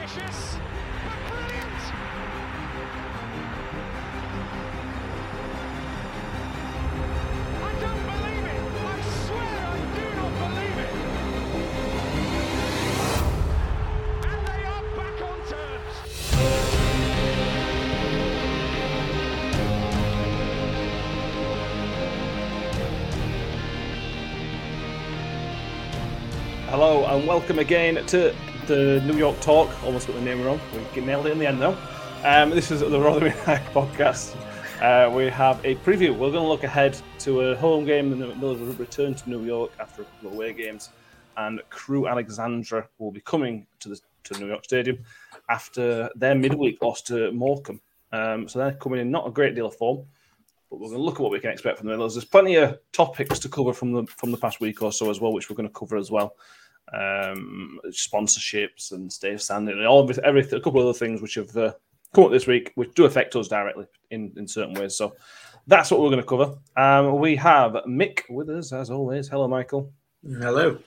[0.00, 0.56] ambitious,
[1.04, 1.80] but brilliant.
[7.60, 8.60] I don't believe it.
[8.80, 10.92] I swear I do not believe it.
[14.24, 15.94] And they are back on terms.
[26.70, 28.34] Hello and welcome again to
[28.70, 29.68] the New York Talk.
[29.82, 30.60] Almost got the name wrong.
[30.94, 31.76] We nailed it in the end though.
[32.22, 34.36] Um, this is the Rotherham United podcast.
[34.80, 36.10] Uh, we have a preview.
[36.10, 38.10] We're going to look ahead to a home game.
[38.10, 40.90] The Millers will return to New York after a couple of away games,
[41.36, 44.98] and Crewe Alexandra will be coming to the to New York Stadium
[45.48, 47.80] after their midweek loss to Morecambe.
[48.12, 50.04] Um, so they're coming in not a great deal of form,
[50.70, 52.14] but we're going to look at what we can expect from the Millers.
[52.14, 55.20] There's plenty of topics to cover from the from the past week or so as
[55.20, 56.36] well, which we're going to cover as well
[56.92, 61.34] um, sponsorships and Dave Sandy and all of everything, a couple of other things which
[61.34, 61.72] have uh,
[62.14, 64.96] come up this week, which do affect us directly in, in certain ways.
[64.96, 65.14] So
[65.66, 66.56] that's what we're going to cover.
[66.76, 69.28] Um, we have Mick with us as always.
[69.28, 69.92] Hello, Michael.
[70.24, 70.78] Hello.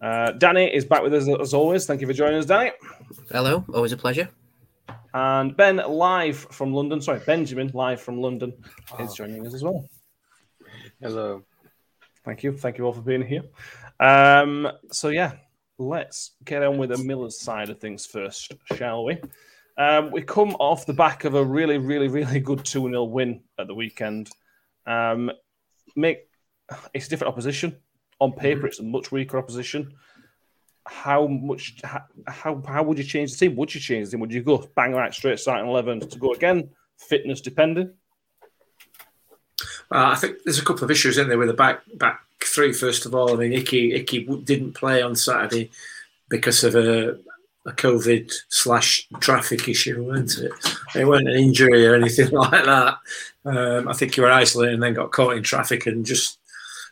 [0.00, 1.86] Uh, Danny is back with us as always.
[1.86, 2.72] Thank you for joining us, Danny.
[3.30, 4.28] Hello, always a pleasure.
[5.14, 7.00] And Ben, live from London.
[7.00, 8.52] Sorry, Benjamin, live from London,
[8.98, 9.88] is joining us as well.
[11.00, 11.42] Hello.
[12.24, 12.56] Thank you.
[12.56, 13.42] Thank you all for being here.
[14.04, 15.32] Um, so yeah,
[15.78, 19.18] let's get on with the Millers side of things first, shall we?
[19.78, 23.40] Um, we come off the back of a really, really, really good 2 0 win
[23.58, 24.28] at the weekend.
[24.86, 25.30] Um,
[25.96, 26.28] make
[26.92, 27.78] it's a different opposition.
[28.20, 29.94] On paper, it's a much weaker opposition.
[30.86, 31.80] How much?
[31.82, 33.56] How how would you change the team?
[33.56, 34.20] Would you change the team?
[34.20, 36.68] Would you go bang right straight starting eleven to go again?
[36.98, 37.94] Fitness depending.
[39.90, 42.72] Uh, I think there's a couple of issues in there with the back back three.
[42.72, 45.70] First of all, I mean, Icky Icky didn't play on Saturday
[46.28, 47.18] because of a,
[47.66, 50.52] a COVID slash traffic issue, weren't it?
[50.94, 52.98] It wasn't an injury or anything like that.
[53.44, 56.38] Um, I think you were isolated and then got caught in traffic and just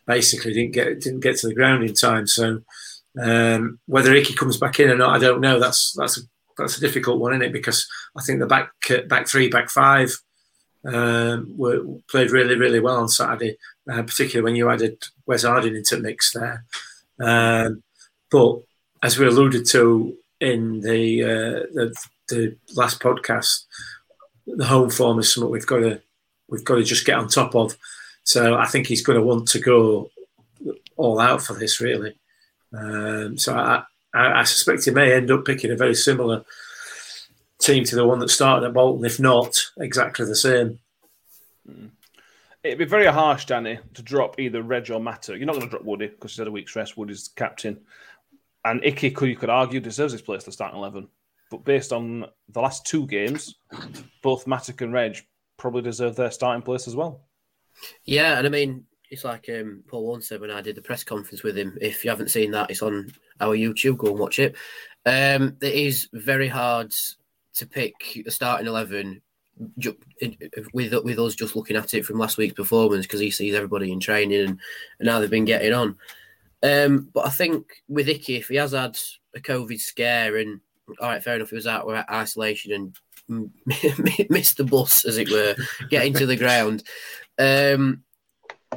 [0.06, 2.27] basically didn't get didn't get to the ground in time.
[2.27, 2.62] So
[3.21, 5.59] um, whether Icky comes back in or not, I don't know.
[5.59, 6.22] That's that's a,
[6.59, 7.53] that's a difficult one, isn't it?
[7.53, 8.71] Because I think the back
[9.09, 10.16] back three, back five
[10.84, 13.56] um, were played really, really well on Saturday,
[13.91, 16.65] uh, particularly when you added Wes Harding into the mix there.
[17.20, 17.82] Um,
[18.31, 18.60] but
[19.03, 21.94] as we alluded to in the, uh, the
[22.28, 23.65] the last podcast,
[24.47, 26.00] the home form is something we've got to
[26.48, 27.76] we've got to just get on top of.
[28.25, 30.10] So I think he's going to want to go
[30.97, 32.15] all out for this, really.
[32.72, 33.82] Um, so I,
[34.15, 36.44] I, I suspect he may end up picking a very similar
[37.62, 40.78] team to the one that started at Bolton, if not exactly the same.
[42.62, 45.37] It'd be very harsh, Danny, to drop either Reg or Matter.
[45.37, 46.97] You're not going to drop Woody because he's had a week's rest.
[46.97, 47.81] Woody's captain.
[48.65, 51.09] And Icky, could you could argue, deserves his place to start 11.
[51.51, 53.56] But based on the last two games,
[54.22, 55.19] both Mattock and Reg
[55.56, 57.22] probably deserve their starting place as well.
[58.05, 61.05] Yeah, and I mean, it's like um, Paul Warne said when I did the press
[61.05, 61.77] conference with him.
[61.81, 63.99] If you haven't seen that, it's on our YouTube.
[63.99, 64.56] Go and watch it.
[65.05, 66.95] Um, it is very hard
[67.55, 69.21] to pick a starting eleven
[70.73, 73.93] with with us just looking at it from last week's performance because he sees everybody
[73.93, 74.59] in training and,
[74.99, 75.97] and how they've been getting on.
[76.63, 78.99] Um, but I think with Icky, if he has had
[79.35, 80.61] a COVID scare and
[81.01, 82.95] all right, fair enough, he was out of isolation
[83.29, 83.51] and
[84.31, 85.55] missed the bus, as it were,
[85.89, 86.83] getting to the ground.
[87.39, 88.03] Um,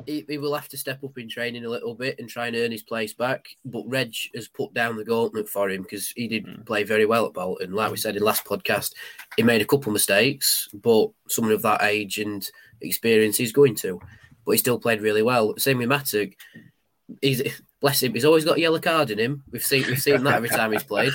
[0.05, 2.55] he, he, will have to step up in training a little bit and try and
[2.55, 3.47] earn his place back.
[3.63, 6.65] But Reg has put down the gauntlet for him because he did mm.
[6.65, 7.73] play very well at Bolton.
[7.73, 8.93] Like we said in last podcast,
[9.37, 12.47] he made a couple of mistakes, but someone of that age and
[12.81, 13.99] experience is going to.
[14.45, 15.57] But he still played really well.
[15.57, 16.29] Same with Mattock.
[17.21, 17.41] He's
[17.81, 18.13] bless him.
[18.13, 19.43] He's always got a yellow card in him.
[19.51, 21.13] We've seen we've seen that every time he's played.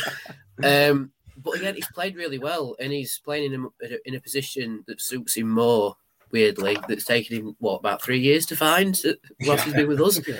[0.62, 4.84] Um, but again, he's played really well, and he's playing in a, in a position
[4.86, 5.96] that suits him more
[6.32, 9.00] weirdly that's taken him what about three years to find
[9.46, 10.20] whilst he's been with us.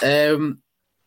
[0.00, 0.62] Um,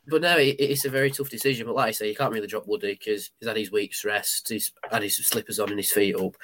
[0.07, 1.66] but no, it, it's a very tough decision.
[1.66, 4.50] But like I say, you can't really drop Woody because he's had his week's rest.
[4.50, 6.36] He's had his slippers on and his feet up,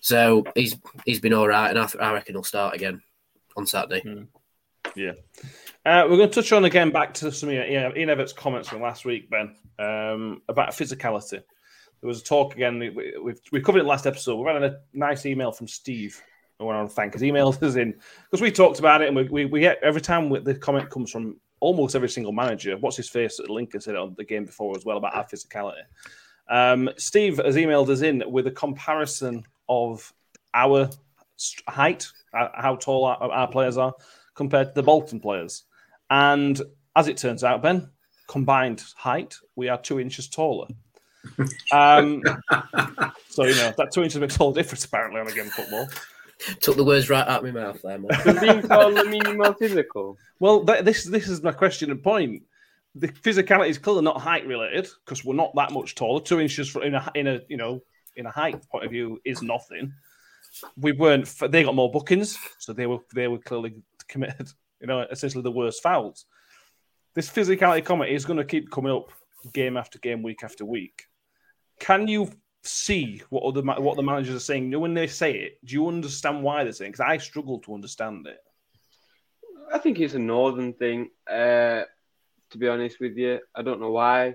[0.00, 1.70] so he's he's been all right.
[1.70, 3.02] And I, I reckon he'll start again
[3.56, 4.02] on Saturday.
[4.02, 4.28] Mm.
[4.94, 5.12] Yeah.
[5.84, 8.82] Uh, we're going to touch on again back to some of Ian Evatt's comments from
[8.82, 11.42] last week, Ben, um, about physicality.
[12.00, 12.78] There was a talk again.
[12.78, 14.36] We, we've, we covered it last episode.
[14.36, 16.20] We've had a nice email from Steve
[16.58, 17.94] I want to thank his emails us in
[18.24, 21.10] because we talked about it and we, we, we get every time the comment comes
[21.10, 22.76] from almost every single manager.
[22.76, 23.40] What's his face?
[23.48, 25.82] Lincoln said it on the game before as well about our physicality.
[26.48, 30.12] Um, Steve has emailed us in with a comparison of
[30.54, 30.88] our
[31.68, 33.94] height, how tall our, our players are
[34.34, 35.64] compared to the Bolton players.
[36.10, 36.60] And
[36.94, 37.90] as it turns out, Ben,
[38.28, 40.68] combined height, we are two inches taller.
[41.72, 42.22] Um,
[43.28, 45.52] so you know that two inches makes all the difference apparently on a game of
[45.52, 45.88] football.
[46.60, 48.10] Took the words right out of my mouth there, man.
[48.24, 50.18] Does being called Lamine more physical?
[50.38, 52.42] Well, th- this this is my question and point.
[52.94, 56.20] The physicality is clearly not height related because we're not that much taller.
[56.20, 57.80] Two inches in a in a you know
[58.16, 59.92] in a height point of view is nothing.
[60.76, 61.24] We weren't.
[61.24, 63.76] f- They got more bookings, so they were they were clearly
[64.08, 64.48] committed.
[64.78, 66.26] You know, essentially the worst fouls.
[67.14, 69.10] This physicality comment is going to keep coming up
[69.54, 71.04] game after game, week after week.
[71.80, 72.30] Can you
[72.66, 74.64] see what other what the managers are saying?
[74.64, 76.92] You know, when they say it, do you understand why they're saying?
[76.92, 78.38] Because I struggle to understand it.
[79.72, 81.10] I think it's a northern thing.
[81.28, 81.82] Uh,
[82.50, 84.34] to be honest with you, I don't know why.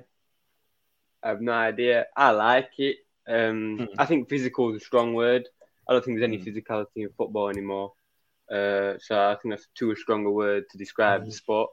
[1.23, 2.07] I have no idea.
[2.15, 2.97] I like it.
[3.27, 3.85] Um, Hmm.
[3.97, 5.47] I think physical is a strong word.
[5.87, 6.43] I don't think there's any Hmm.
[6.43, 7.93] physicality in football anymore.
[8.49, 11.25] Uh, so I think that's too strong a stronger word to describe Hmm.
[11.25, 11.69] the sport.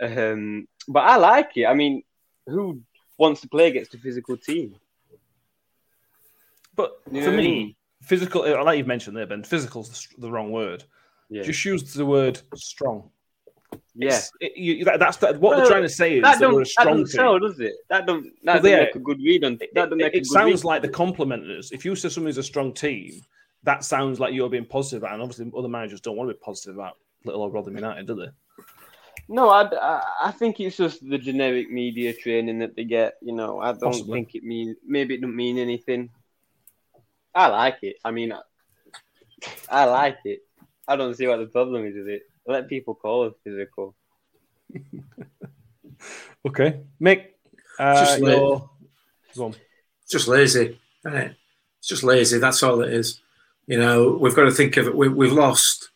[0.00, 1.66] Um, but I like it.
[1.66, 2.02] I mean,
[2.46, 2.80] who
[3.18, 4.74] wants to play against a physical team?
[6.74, 10.84] But know for me, physical, like you've mentioned there, Ben, physical's the, the wrong word.
[11.28, 13.10] Yeah, Just use the word strong.
[13.94, 14.20] yeah.
[14.40, 16.60] It- you- that- that's the, what Well, they're trying to say is That that, we're
[16.60, 17.06] a that strong don't team.
[17.06, 17.74] sell, does it?
[17.88, 18.80] That don't that yeah.
[18.80, 19.58] make a good read on.
[19.60, 20.64] It, That don't make it a good sounds read.
[20.64, 21.70] like the complimenters.
[21.72, 23.12] If you say somebody's a strong team,
[23.62, 25.04] that sounds like you're being positive.
[25.04, 28.14] And obviously, other managers don't want to be positive about little old Rotherham United, do
[28.16, 28.28] they?
[29.28, 33.14] No, I, I, I think it's just the generic media training that they get.
[33.22, 34.12] You know, I don't Possibly.
[34.18, 36.10] think it means maybe it don't mean anything.
[37.34, 37.96] I like it.
[38.04, 38.40] I mean, I,
[39.68, 40.40] I like it.
[40.86, 42.22] I don't see what the problem is with it.
[42.46, 43.94] Let people call it physical.
[46.44, 47.26] Okay, Mick,
[47.78, 48.70] uh, Just like- your-
[49.36, 49.54] go
[50.10, 51.36] just lazy, isn't it?
[51.78, 52.38] It's just lazy.
[52.38, 53.20] That's all it is.
[53.66, 54.94] You know, we've got to think of it.
[54.96, 55.90] We, we've lost,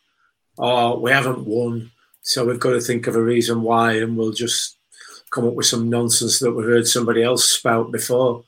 [0.56, 1.90] or we haven't won,
[2.22, 4.78] so we've got to think of a reason why, and we'll just
[5.30, 8.44] come up with some nonsense that we've heard somebody else spout before.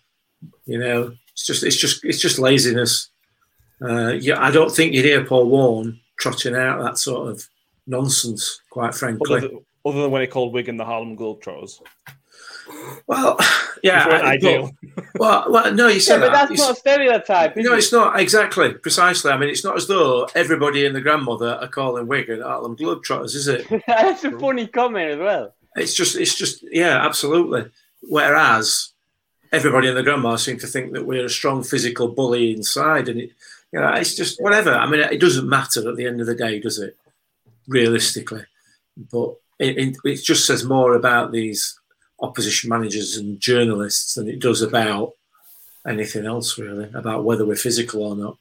[0.65, 3.11] You know, it's just, it's just, it's just laziness.
[3.81, 7.49] Uh, yeah, I don't think you'd hear Paul Warne trotting out that sort of
[7.87, 8.61] nonsense.
[8.71, 11.75] Quite frankly, Other, than, other than when he called Wigan the Harlem Globetrotters,
[13.07, 13.37] well,
[13.85, 14.71] yeah, I- ideal.
[15.19, 16.33] Well, well, no, you Yeah, said but that.
[16.33, 17.57] that's It's- not a stereotype.
[17.59, 17.79] Is No, it?
[17.79, 19.33] it's not exactly precisely.
[19.33, 23.35] I mean, it's not as though everybody and the grandmother are calling Wigan Harlem Globetrotters,
[23.35, 23.67] is it?
[23.89, 25.55] that's a funny comment as well.
[25.77, 27.69] It's just, it's just, yeah, absolutely.
[28.03, 28.93] Whereas
[29.53, 33.21] everybody and the grandma seem to think that we're a strong physical bully inside, and
[33.21, 33.31] it,
[33.73, 34.73] you know, it's just whatever.
[34.73, 36.97] I mean, it doesn't matter at the end of the day, does it?
[37.67, 38.45] Realistically,
[39.11, 41.79] but it, it, just says more about these
[42.21, 45.13] opposition managers and journalists than it does about
[45.87, 48.37] anything else, really, about whether we're physical or not.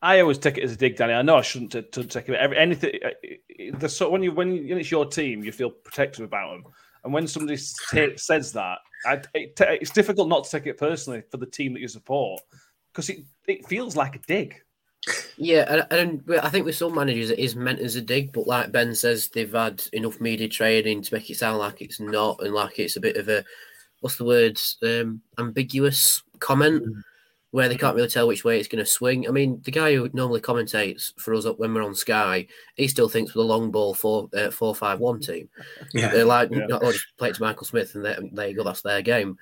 [0.00, 1.12] I always take it as a dig, Danny.
[1.12, 2.34] I know I shouldn't t- t- take it.
[2.34, 6.52] Every, anything, uh, the so when you when it's your team, you feel protective about
[6.52, 6.72] them,
[7.04, 7.58] and when somebody
[7.90, 11.72] ta- says that, I, it, it's difficult not to take it personally for the team
[11.74, 12.40] that you support
[12.92, 14.60] because it, it feels like a dig.
[15.36, 18.46] Yeah, and, and I think with some managers it is meant as a dig, but
[18.46, 22.42] like Ben says, they've had enough media training to make it sound like it's not,
[22.42, 23.44] and like it's a bit of a
[24.00, 26.82] what's the word um, ambiguous comment
[27.58, 29.26] where they can't really tell which way it's going to swing.
[29.26, 32.46] I mean, the guy who normally commentates for us when we're on Sky,
[32.76, 35.48] he still thinks with a long ball four uh, four five one team.
[35.92, 36.12] Yeah.
[36.12, 36.68] They're like, Yeah.
[36.70, 39.38] oh, just play it to Michael Smith, and there, there you go, that's their game.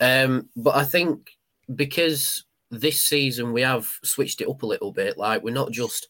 [0.00, 1.30] Um, but I think
[1.76, 6.08] because this season we have switched it up a little bit, like we're not just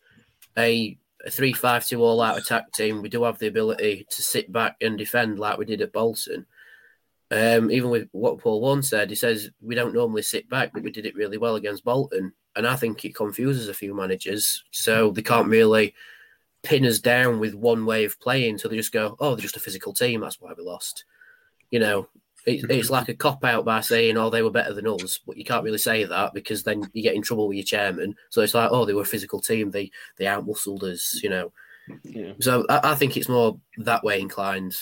[0.57, 3.02] a, a three-five-two all-out attack team.
[3.02, 6.47] We do have the ability to sit back and defend, like we did at Bolton.
[7.33, 10.83] Um, even with what Paul Warne said, he says we don't normally sit back, but
[10.83, 14.65] we did it really well against Bolton, and I think it confuses a few managers,
[14.73, 15.95] so they can't really
[16.63, 18.59] pin us down with one way of playing.
[18.59, 20.21] So they just go, "Oh, they're just a physical team.
[20.21, 21.05] That's why we lost."
[21.71, 22.09] You know,
[22.47, 25.37] it, it's like a cop out by saying, "Oh, they were better than us," but
[25.37, 28.17] you can't really say that because then you get in trouble with your chairman.
[28.31, 29.71] So it's like, "Oh, they were a physical team.
[29.71, 31.53] They they outmuscled us." You know.
[32.03, 32.33] Yeah.
[32.41, 34.77] So I, I think it's more that way inclined.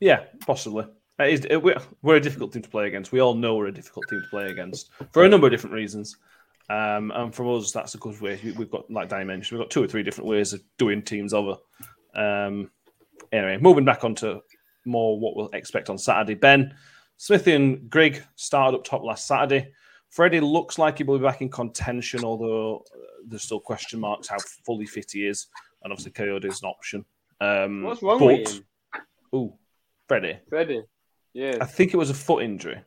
[0.00, 0.86] Yeah, possibly.
[1.18, 3.12] It is, it, we're, a difficult team to play against.
[3.12, 5.74] We all know we're a difficult team to play against for a number of different
[5.74, 6.16] reasons.
[6.70, 8.40] Um, and for us, that's a good way.
[8.42, 11.02] We- We've got, like Danny mentioned, we've got two or three different ways of doing
[11.02, 11.56] teams over.
[12.14, 12.70] Um,
[13.32, 14.40] anyway, moving back on to
[14.86, 16.34] more what we'll expect on Saturday.
[16.34, 16.74] Ben,
[17.18, 19.72] Smithy and Grigg started up top last Saturday.
[20.08, 24.28] Freddie looks like he will be back in contention, although uh, there's still question marks
[24.28, 25.48] how fully fit he is.
[25.82, 27.04] And obviously, Kayode is an option.
[27.40, 28.64] Um, What's wrong but, with him,
[29.34, 29.54] Ooh,
[30.10, 30.40] Freddie.
[30.48, 30.82] Freddie?
[31.34, 31.58] Yeah.
[31.60, 32.82] I think it was a foot injury.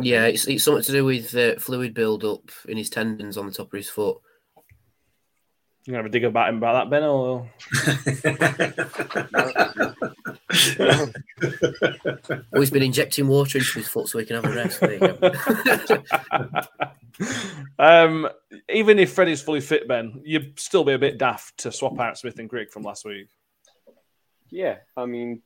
[0.00, 3.52] Yeah, it's, it's something to do with uh, fluid build-up in his tendons on the
[3.52, 4.18] top of his foot.
[5.84, 7.02] You gonna have a dig about him about that, Ben?
[7.02, 7.50] Or
[12.52, 14.78] Oh, he's been injecting water into his foot so he can have a rest.
[14.78, 15.18] There you go.
[17.84, 18.28] um,
[18.68, 22.16] even if Freddie's fully fit, Ben, you'd still be a bit daft to swap out
[22.18, 23.30] Smith and Grigg from last week.
[24.48, 25.42] Yeah, I mean,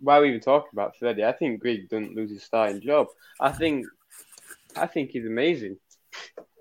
[0.00, 1.24] why are we even talking about Freddie?
[1.24, 3.08] I think Grigg doesn't lose his starting job.
[3.40, 3.86] I think,
[4.76, 5.76] I think he's amazing.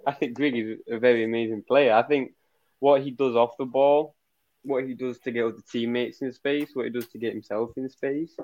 [0.06, 1.94] I think Grigg is a very amazing player.
[1.94, 2.34] I think
[2.80, 4.16] what he does off the ball,
[4.64, 7.72] what he does to get other teammates in space, what he does to get himself
[7.78, 8.36] in space,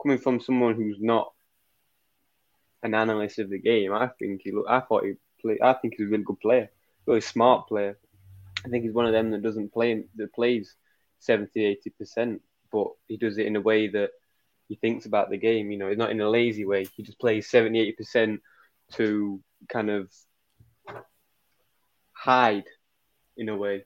[0.00, 1.32] coming from someone who's not
[2.82, 4.52] an analyst of the game, I think he.
[4.68, 5.58] I thought he play.
[5.62, 6.70] I think he's a really good player,
[7.06, 7.98] really smart player.
[8.64, 10.74] I think he's one of them that doesn't play that plays
[11.20, 14.10] 70 80 percent, but he does it in a way that
[14.70, 15.72] he thinks about the game.
[15.72, 16.86] You know, he's not in a lazy way.
[16.96, 18.42] He just plays 70 80 percent
[18.92, 20.08] to kind of
[22.12, 22.66] hide
[23.36, 23.84] in a way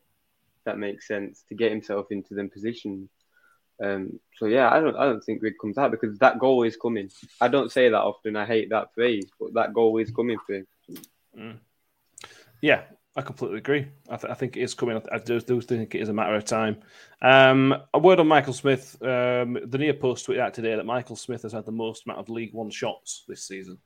[0.67, 3.09] that makes sense to get himself into them positions.
[3.83, 6.77] Um, so yeah, I don't I don't think Grigg comes out because that goal is
[6.77, 7.11] coming.
[7.41, 8.37] I don't say that often.
[8.37, 10.67] I hate that phrase, but that goal is coming for him.
[12.61, 12.83] Yeah,
[13.17, 13.87] I completely agree.
[14.11, 15.01] I, th- I think it is coming.
[15.13, 16.79] I do, do think it is a matter of time.
[17.23, 18.97] Um, a word on Michael Smith.
[19.03, 22.19] Um, the near post tweeted out today that Michael Smith has had the most amount
[22.19, 23.79] of League One shots this season,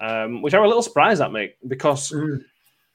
[0.00, 2.12] um, which I'm a little surprised at, mate, because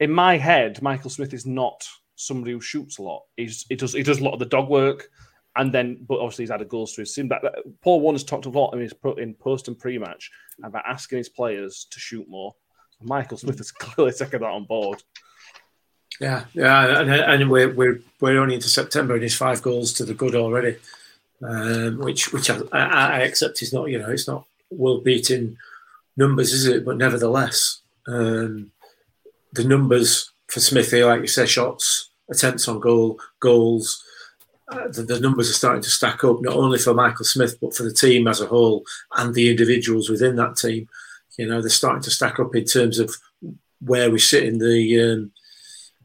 [0.01, 3.23] in my head, Michael Smith is not somebody who shoots a lot.
[3.37, 5.09] He's, he does he does a lot of the dog work,
[5.55, 7.29] and then but obviously he's had a goal to his team.
[7.29, 10.29] That, that- Paul Warne's talked a lot in his pro, in post and pre match
[10.61, 12.53] about asking his players to shoot more.
[13.01, 15.01] Michael Smith has clearly taken that on board.
[16.19, 20.03] Yeah, yeah, and, and we're, we're we're only into September and he's five goals to
[20.03, 20.75] the good already,
[21.41, 25.57] um, which which I, I accept is not you know it's not world beating
[26.17, 26.85] numbers, is it?
[26.85, 28.71] But nevertheless, um,
[29.53, 34.03] the numbers for Smithy, like you say, shots, attempts on goal, goals,
[34.71, 37.73] uh, the, the numbers are starting to stack up not only for Michael Smith but
[37.73, 38.83] for the team as a whole
[39.17, 40.87] and the individuals within that team.
[41.37, 43.15] You know, they're starting to stack up in terms of
[43.79, 45.31] where we sit in the um,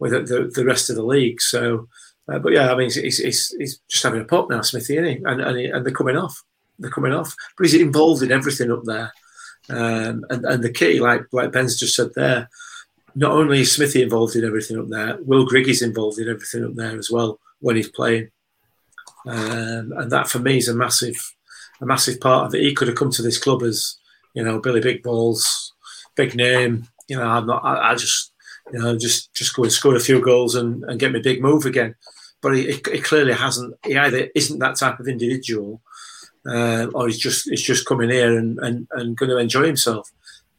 [0.05, 1.41] with the, the, rest of the league.
[1.41, 1.89] So,
[2.31, 5.19] uh, but yeah, I mean, he's, he's, he's just having a pop now, Smithy, isn't
[5.19, 5.25] he?
[5.25, 6.43] And, and, he- and they're coming off.
[6.79, 7.35] They're coming off.
[7.57, 9.11] But he's involved in everything up there.
[9.71, 12.51] Um, and, and the key, like like Ben's just said there,
[13.15, 16.67] not only is Smithy involved in everything up there, Will Grigg is involved in everything
[16.67, 18.29] up there as well when he's playing.
[19.27, 21.17] Um, and that for me is a massive,
[21.81, 22.61] a massive part of it.
[22.61, 23.97] He could have come to this club as,
[24.35, 25.73] you know, Billy Big Balls,
[26.15, 26.87] big name.
[27.09, 27.65] You know, I'm not.
[27.65, 28.34] I, I just,
[28.73, 31.23] you know, just just go and score a few goals and, and get me a
[31.23, 31.95] big move again.
[32.41, 33.75] But he, he clearly hasn't.
[33.85, 35.83] He either isn't that type of individual,
[36.47, 40.11] uh, or he's just he's just coming here and, and, and going to enjoy himself.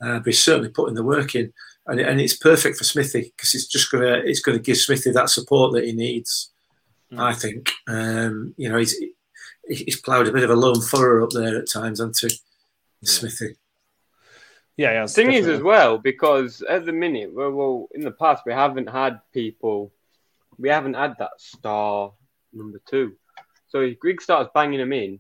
[0.02, 1.54] Uh, but he's certainly putting the work in,
[1.88, 5.12] and, and it's perfect for Smithy because it's just gonna it's going to give Smithy
[5.12, 6.52] that support that he needs.
[7.18, 7.72] I think.
[7.88, 8.96] Um, you know, he's
[9.68, 12.40] he's ploughed a bit of a lone furrow up there at times, hasn't he,
[13.04, 13.56] Smithy?
[14.78, 15.06] Yeah, yeah.
[15.06, 18.90] thing is as well because at the minute, well, well, in the past we haven't
[18.90, 19.94] had people,
[20.58, 22.12] we haven't had that star
[22.54, 23.14] number two.
[23.68, 25.20] So if Grigg starts banging them in,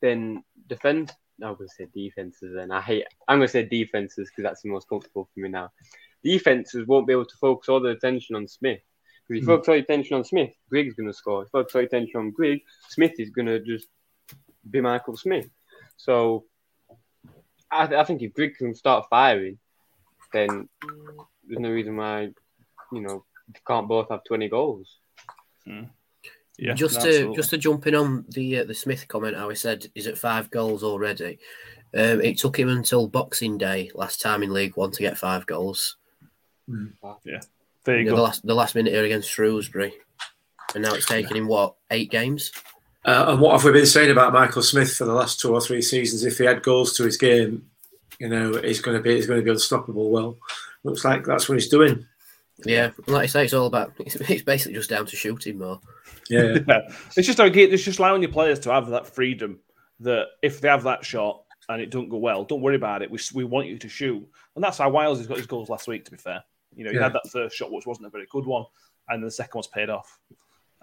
[0.00, 1.12] then defense.
[1.38, 3.06] No, I'm gonna say defenses, and I hate.
[3.26, 5.70] I'm gonna say defenses because that's the most comfortable for me now.
[6.22, 8.80] Defenses won't be able to focus all their attention on Smith.
[9.26, 9.56] Because if you Hmm.
[9.56, 11.42] focus all your attention on Smith, Grigg's gonna score.
[11.42, 13.88] If you focus all your attention on Grigg, Smith is gonna just
[14.70, 15.48] be Michael Smith.
[15.96, 16.44] So
[17.70, 19.58] I, I think if Grigg can start firing,
[20.32, 20.68] then
[21.46, 22.30] there's no reason why,
[22.92, 24.98] you know, they can't both have 20 goals.
[26.58, 27.36] Yeah, just to absolutely.
[27.36, 30.18] just to jump in on the uh, the Smith comment, how he said he's at
[30.18, 31.38] five goals already.
[31.94, 35.46] Um, it took him until Boxing Day last time in League One to get five
[35.46, 35.96] goals.
[37.24, 37.40] Yeah.
[37.84, 38.22] There you the go.
[38.22, 39.94] last the last minute here against Shrewsbury,
[40.74, 42.52] and now it's taken him what eight games.
[43.04, 45.60] Uh, and what have we been saying about Michael Smith for the last two or
[45.60, 46.24] three seasons?
[46.24, 47.66] If he had goals to his game,
[48.18, 50.10] you know, he's going to be he's going to be unstoppable.
[50.10, 50.36] Well,
[50.84, 52.06] looks like that's what he's doing.
[52.66, 55.80] Yeah, like I say, it's all about it's, it's basically just down to shooting more.
[56.28, 56.80] Yeah, Yeah.
[57.16, 59.60] It's just okay, it's just allowing your players to have that freedom
[60.00, 63.10] that if they have that shot and it don't go well, don't worry about it.
[63.10, 64.26] We, we want you to shoot,
[64.56, 66.04] and that's how Wiles has got his goals last week.
[66.04, 66.44] To be fair,
[66.76, 67.04] you know, he Yeah.
[67.04, 68.64] had that first shot, which wasn't a very good one,
[69.08, 70.18] and the second one's paid off.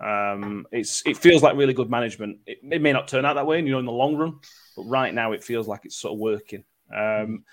[0.04, 2.40] Um, it's it feels like really good management.
[2.46, 4.40] It, it may not turn out that way, you know, in the long run,
[4.76, 6.64] but right now it feels like it's sort of working.
[6.96, 7.44] Um,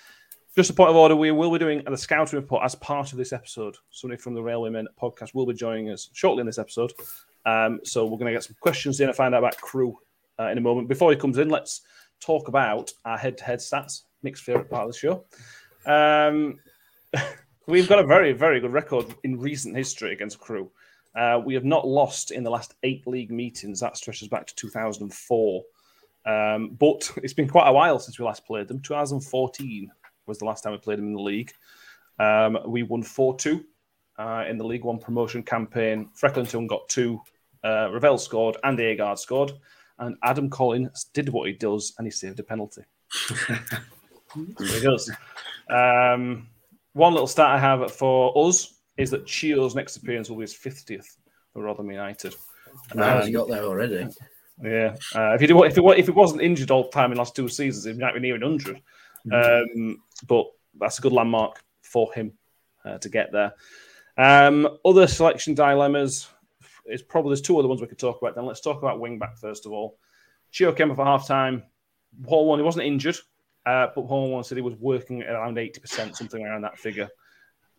[0.57, 3.19] just a point of order, we will be doing the scouting report as part of
[3.19, 3.77] this episode.
[3.91, 6.93] Somebody from the Railwaymen podcast will be joining us shortly in this episode.
[7.45, 9.99] Um, so we're going to get some questions in and find out about Crewe
[10.39, 10.89] uh, in a moment.
[10.89, 11.83] Before he comes in, let's
[12.21, 14.03] talk about our head-to-head stats.
[14.23, 15.25] Nick's favourite part of the show.
[15.87, 16.61] Um,
[17.67, 20.71] we've got a very, very good record in recent history against Crewe.
[21.15, 23.81] Uh, we have not lost in the last eight league meetings.
[23.81, 25.63] That stretches back to 2004.
[26.27, 28.81] Um, but it's been quite a while since we last played them.
[28.81, 29.91] 2014
[30.27, 31.53] was the last time we played them in the league.
[32.19, 33.65] Um, we won 4 2
[34.19, 36.09] uh, in the League One promotion campaign.
[36.15, 37.21] Frecklington got two.
[37.63, 39.53] Uh, Revell scored and Agard scored.
[39.99, 42.83] And Adam Collins did what he does and he saved a penalty.
[43.49, 45.11] there he goes.
[45.71, 46.49] Um,
[46.93, 50.55] one little stat I have for us is that Chio's next appearance will be his
[50.55, 51.17] 50th
[51.53, 52.35] for Rotherham United.
[52.95, 54.07] Wow, Um, he got there already.
[54.63, 57.17] yeah, uh, if he did, if it if it wasn't injured all the time in
[57.17, 58.81] the last two seasons, he might be near 100.
[59.33, 60.47] Um, but
[60.79, 62.33] that's a good landmark for him
[62.85, 63.55] uh, to get there.
[64.17, 66.29] Um, other selection dilemmas
[66.87, 68.35] is probably there's two other ones we could talk about.
[68.35, 69.99] Then let's talk about wing back first of all.
[70.51, 71.63] Chio came up for half time.
[72.23, 73.17] Paul Warne, he wasn't injured,
[73.67, 77.09] uh, but Paul Warne said he was working around 80%, something around that figure.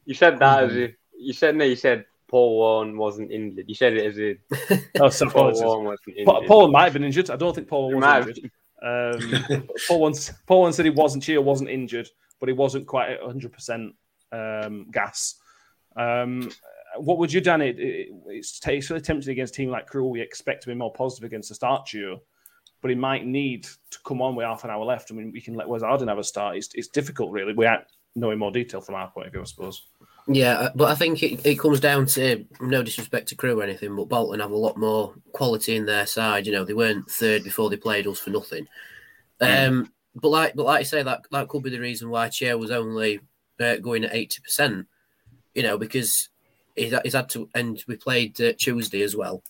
[0.05, 0.71] You said that Mm-hmm.
[0.71, 1.65] as if you said no.
[1.65, 3.65] You said Paul Warne wasn't injured.
[3.67, 5.63] You said it as if Oh, so Paul apologies.
[5.63, 6.47] Warne wasn't injured.
[6.47, 7.29] Paul might have been injured.
[7.29, 8.51] I don't think Paul He was injured.
[8.83, 13.11] Um, Paul once Paul once said he wasn't Chio wasn't injured, but he wasn't quite
[13.11, 13.95] at 100 percent
[14.31, 15.35] um, gas.
[15.95, 16.51] Um,
[16.97, 17.61] what would you done?
[17.61, 20.07] It, it, it's, t- it's really tempting against a team like Crewe.
[20.07, 22.21] We expect to be more positive against the start Chio,
[22.81, 25.11] but he might need to come on with half an hour left.
[25.11, 26.57] I mean, we can let Wes Arden have a start.
[26.57, 29.87] It's, it's difficult, really, without knowing more detail from our point of view, I suppose.
[30.27, 33.63] Yeah, uh, but I think it, it comes down to no disrespect to Crewe or
[33.63, 36.47] anything, but Bolton have a lot more quality in their side.
[36.47, 38.67] You know, they weren't third before they played us for nothing.
[39.39, 42.57] Um, but like, but like you say, that that could be the reason why Chair
[42.57, 43.19] was only
[43.59, 44.87] uh, going at eighty percent.
[45.53, 46.29] You know, because
[46.75, 49.43] he's, he's had to, and we played uh, Tuesday as well,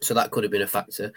[0.00, 1.12] so that could have been a factor.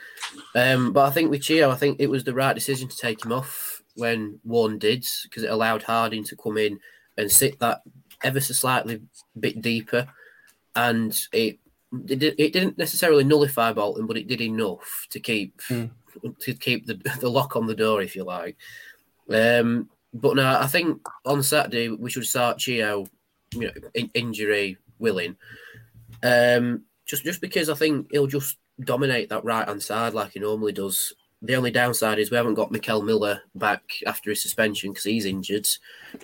[0.55, 3.23] Um, but I think with Chio, I think it was the right decision to take
[3.23, 6.79] him off when one did because it allowed Harding to come in
[7.17, 7.81] and sit that
[8.23, 9.01] ever so slightly
[9.39, 10.07] bit deeper,
[10.75, 11.59] and it
[12.07, 15.85] it, it didn't necessarily nullify Bolton, but it did enough to keep Hmm.
[16.39, 18.57] to keep the the lock on the door, if you like.
[19.29, 23.07] Um, but no, I think on Saturday we should start Chio,
[23.53, 25.35] you know, in, injury willing.
[26.21, 30.39] Um, just just because I think he'll just dominate that right hand side like he
[30.39, 31.13] normally does.
[31.43, 35.25] The only downside is we haven't got Mickel Miller back after his suspension because he's
[35.25, 35.67] injured.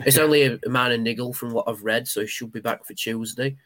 [0.06, 2.86] It's only a, a minor niggle from what I've read, so he should be back
[2.86, 3.58] for Tuesday.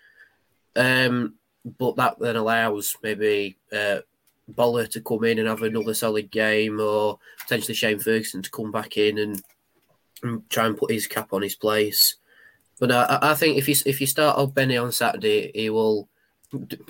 [0.75, 1.35] Um,
[1.77, 3.99] but that then allows maybe uh,
[4.51, 8.71] Boller to come in and have another solid game, or potentially Shane Ferguson to come
[8.71, 9.41] back in and,
[10.23, 12.15] and try and put his cap on his place.
[12.79, 16.09] But I, I think if you if you start off Benny on Saturday, he will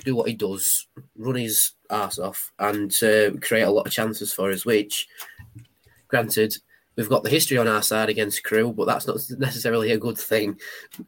[0.04, 4.34] do what he does, run his ass off, and uh, create a lot of chances
[4.34, 4.66] for us.
[4.66, 5.08] Which,
[6.08, 6.56] granted,
[6.96, 10.18] we've got the history on our side against Crewe, but that's not necessarily a good
[10.18, 10.60] thing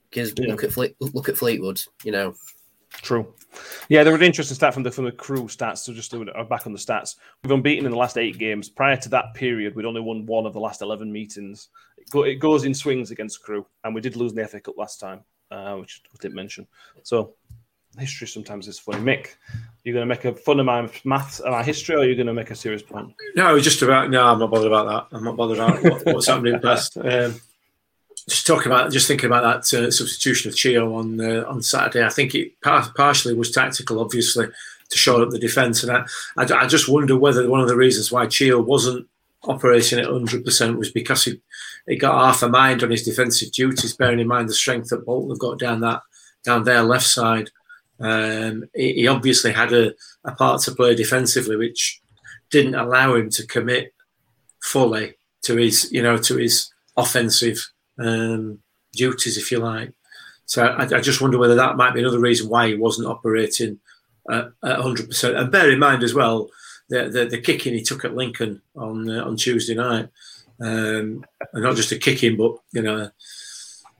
[0.09, 0.47] because Yeah.
[0.51, 2.35] look at Fle- look at Fleetwood, you know.
[3.01, 3.33] True.
[3.89, 5.79] Yeah, there was an interesting stat from the from the Crewe stats.
[5.79, 8.69] So just doing back on the stats, we've unbeaten in the last eight games.
[8.69, 11.69] Prior to that period, we'd only won one of the last eleven meetings.
[11.97, 14.61] It, go, it goes in swings against Crewe, and we did lose in the FA
[14.61, 16.67] Cup last time, uh, which I didn't mention.
[17.03, 17.33] So
[17.97, 18.99] history sometimes is funny.
[18.99, 19.35] Mick,
[19.83, 22.15] you're going to make a fun of my maths and my history, or are you
[22.15, 23.13] going to make a serious point?
[23.35, 24.09] No, just about.
[24.09, 25.17] No, I'm not bothered about that.
[25.17, 26.97] I'm not bothered about what, what's happening past.
[26.97, 27.39] Um,
[28.27, 32.03] just talking about, just thinking about that uh, substitution of Chio on uh, on Saturday.
[32.03, 34.47] I think it par- partially was tactical, obviously,
[34.89, 36.05] to shore up the defence, and I,
[36.37, 39.07] I, I just wonder whether one of the reasons why Chio wasn't
[39.43, 41.39] operating at 100 percent was because he
[41.87, 45.05] he got half a mind on his defensive duties, bearing in mind the strength that
[45.05, 46.01] Bolton have got down that
[46.43, 47.49] down their left side.
[47.99, 49.93] Um, he, obviously had a,
[50.25, 52.01] a part to play defensively, which
[52.49, 53.93] didn't allow him to commit
[54.61, 58.59] fully to his, you know, to his offensive um,
[58.93, 59.93] duties, if you like.
[60.45, 63.79] So I, I just wonder whether that might be another reason why he wasn't operating
[64.29, 65.39] at, at 100%.
[65.39, 66.49] And bear in mind as well
[66.89, 70.09] the, the, the kicking he took at Lincoln on uh, on Tuesday night,
[70.59, 73.09] um, and not just a kicking, but you know,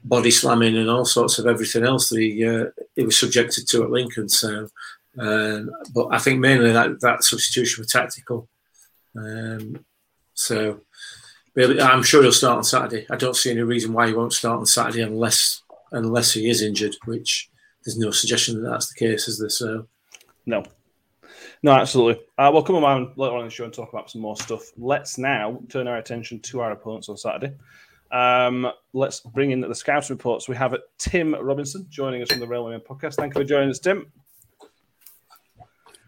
[0.05, 2.65] body slamming and all sorts of everything else that he uh,
[2.95, 4.29] he was subjected to at Lincoln.
[4.29, 4.69] So,
[5.19, 8.47] um, but I think mainly that that substitution was tactical.
[9.17, 9.83] Um,
[10.33, 10.81] so,
[11.55, 13.05] really, I'm sure he'll start on Saturday.
[13.09, 16.61] I don't see any reason why he won't start on Saturday unless unless he is
[16.61, 17.49] injured, which
[17.83, 19.49] there's no suggestion that that's the case, is there?
[19.49, 19.87] So,
[20.45, 20.63] No.
[21.63, 22.23] No, absolutely.
[22.37, 24.71] Uh, we'll come on later on in the show and talk about some more stuff.
[24.77, 27.55] Let's now turn our attention to our opponents on Saturday.
[28.11, 30.47] Um, let's bring in the scouting reports.
[30.47, 33.15] We have Tim Robinson joining us from the Railway podcast.
[33.15, 34.11] Thank you for joining us, Tim.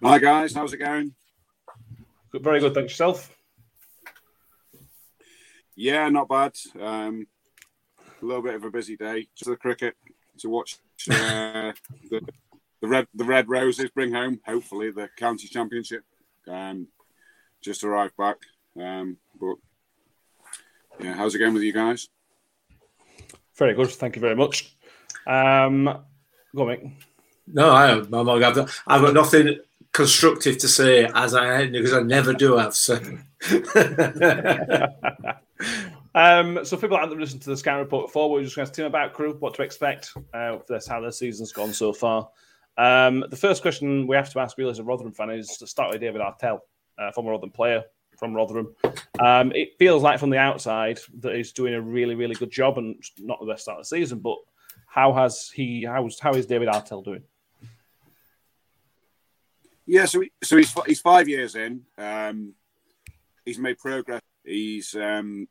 [0.03, 1.15] Hi guys, how's it going?
[2.31, 2.75] Good, very good.
[2.75, 3.35] Thanks yourself.
[5.75, 6.53] Yeah, not bad.
[6.79, 7.25] Um,
[8.21, 9.95] a little bit of a busy day to the cricket
[10.39, 10.77] to watch
[11.09, 11.73] uh,
[12.11, 12.21] the
[12.81, 16.03] the red the Red Roses bring home hopefully the county championship.
[16.47, 16.87] Um,
[17.61, 18.37] just arrived back,
[18.79, 19.55] um, but
[20.99, 22.09] yeah, how's it going with you guys?
[23.55, 23.89] Very good.
[23.89, 24.75] Thank you very much.
[25.25, 25.85] Um,
[26.55, 26.83] go on, mate.
[27.47, 29.59] No, I, I've got, I've got nothing
[29.93, 32.75] constructive to say as I because I never do have.
[32.75, 32.95] So.
[36.15, 38.29] um, so people haven't listened to the scan report before.
[38.29, 41.11] We're just going to ask Tim about Crewe, what to expect, uh, this, how their
[41.11, 42.29] season's gone so far.
[42.77, 45.67] Um, the first question we have to ask really as a Rotherham fan is to
[45.67, 46.59] start with David Artell,
[46.99, 47.83] uh, former Rotherham player
[48.17, 48.75] from Rotherham.
[49.19, 52.77] Um, it feels like from the outside that he's doing a really, really good job
[52.77, 54.37] and not the best start of the season, but
[54.87, 57.23] how has he, how's, how is David Artell doing?
[59.85, 61.83] Yeah, so he, so he's he's five years in.
[61.97, 62.53] Um,
[63.45, 64.21] he's made progress.
[64.43, 65.47] He's um,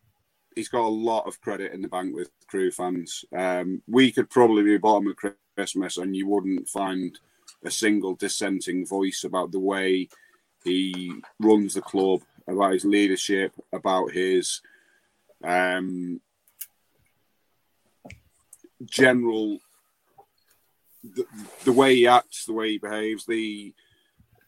[0.55, 3.25] he's got a lot of credit in the bank with Crewe fans.
[3.35, 5.17] Um, we could probably be bottom of
[5.57, 7.19] Christmas, and you wouldn't find
[7.65, 10.09] a single dissenting voice about the way
[10.65, 14.61] he runs the club, about his leadership, about his
[15.45, 16.21] um,
[18.85, 19.59] general
[21.15, 21.25] the,
[21.65, 23.75] the way he acts, the way he behaves, the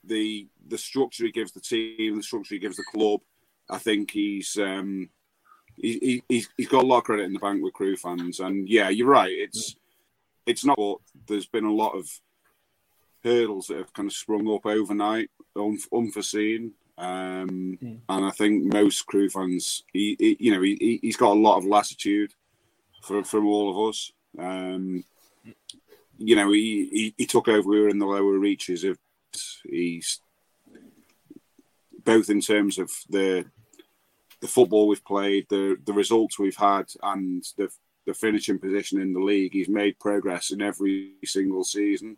[0.05, 3.21] the the structure he gives the team, the structure he gives the club.
[3.71, 5.11] I think he's um,
[5.77, 8.69] he, he's he's got a lot of credit in the bank with Crewe fans, and
[8.69, 9.33] yeah, you're right.
[9.33, 9.77] It's
[10.47, 10.77] it's not.
[10.77, 12.09] But there's been a lot of
[13.23, 16.73] hurdles that have kind of sprung up overnight, un, unforeseen.
[16.99, 18.01] Um, mm.
[18.09, 21.59] And I think most Crewe fans, he, he you know, he, he's got a lot
[21.59, 22.35] of latitude
[23.03, 24.13] for, from all of us.
[24.39, 25.05] Um,
[26.19, 27.69] you know, he, he, he took over.
[27.69, 28.99] We were in the lower reaches of
[29.65, 30.21] He's
[32.05, 33.45] both in terms of the
[34.41, 37.69] the football we've played, the the results we've had, and the
[38.07, 39.53] the finishing position in the league.
[39.53, 42.17] He's made progress in every single season,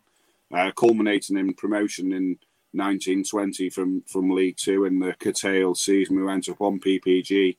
[0.53, 2.37] uh, culminating in promotion in
[2.73, 6.15] 1920 from from League Two in the curtailed season.
[6.15, 7.57] We went up on PPG,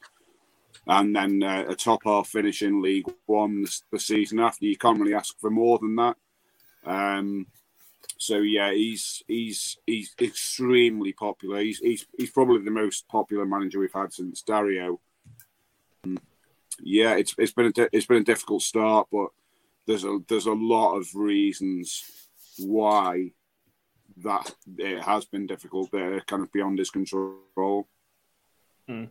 [0.87, 4.65] and then uh, a top half finish in League One the, season after.
[4.65, 6.17] You can't really ask for more than that.
[6.85, 7.47] Um,
[8.19, 11.61] so yeah, he's he's he's extremely popular.
[11.61, 15.01] He's he's he's probably the most popular manager we've had since Dario.
[16.05, 16.19] Um,
[16.81, 19.29] yeah, it's it's been a it's been a difficult start, but
[19.87, 22.05] there's a there's a lot of reasons
[22.59, 23.33] why
[24.19, 25.91] that it has been difficult.
[25.91, 27.89] They're kind of beyond his control.
[28.89, 29.05] Hmm.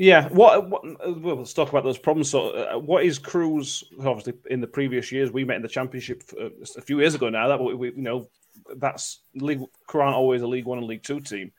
[0.00, 0.82] Yeah, what, what
[1.20, 2.30] well, let's talk about those problems.
[2.30, 3.84] So, uh, what is Crewe's?
[3.98, 7.28] Obviously, in the previous years, we met in the championship uh, a few years ago.
[7.28, 8.30] Now that we, you know,
[8.76, 9.60] that's league.
[9.86, 11.52] Crewe aren't always a League One and League Two team.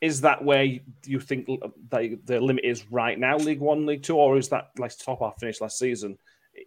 [0.00, 0.64] Is that where
[1.04, 1.46] you think
[1.90, 5.20] that the limit is right now, League One, League Two, or is that like top
[5.20, 6.16] half finish last season?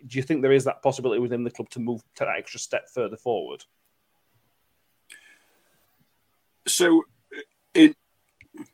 [0.06, 2.60] Do you think there is that possibility within the club to move to that extra
[2.60, 3.63] step further forward?
[6.67, 7.04] So,
[7.73, 7.95] in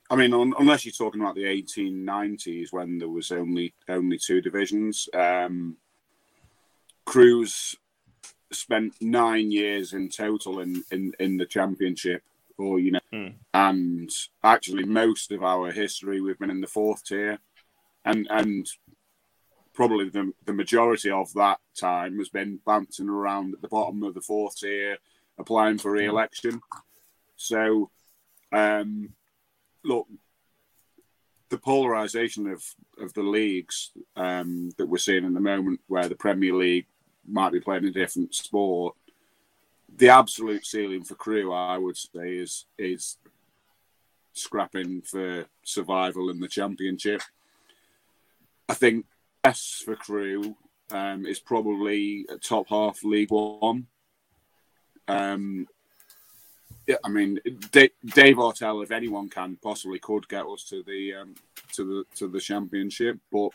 [0.10, 5.10] I mean, unless you're talking about the 1890s when there was only only two divisions,
[5.14, 5.78] um,
[7.06, 7.76] Crewe's
[8.52, 12.24] spent nine years in total in, in, in the championship,
[12.58, 13.34] or you know, mm.
[13.54, 14.10] and
[14.44, 17.40] actually most of our history we've been in the fourth tier,
[18.06, 18.68] and and
[19.74, 24.14] probably the, the majority of that time has been bouncing around at the bottom of
[24.14, 24.98] the fourth tier,
[25.40, 26.62] applying for re-election.
[27.42, 27.90] So.
[28.54, 29.14] Um,
[29.84, 30.08] look,
[31.50, 32.64] the polarization of,
[33.00, 36.88] of the leagues um, that we're seeing in the moment, where the Premier League
[37.28, 38.96] might be playing a different sport,
[39.98, 43.18] the absolute ceiling for Crewe, I would say, is is
[44.34, 47.22] scrapping for survival in the Championship.
[48.70, 49.06] I think
[49.44, 50.56] best for Crewe
[50.92, 53.88] um, is probably top half League One.
[55.10, 55.68] Um,
[57.04, 57.40] I mean,
[57.72, 61.36] Dave, Dave Artell, if anyone can, possibly could get us to the um,
[61.74, 63.50] to the to the championship, but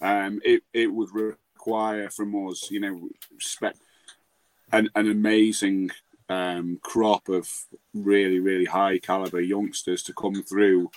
[0.00, 3.74] um, it it would require from us, you know, spec
[4.72, 5.90] an, an amazing
[6.28, 7.48] um, crop of
[7.94, 10.90] really really high caliber youngsters to come through,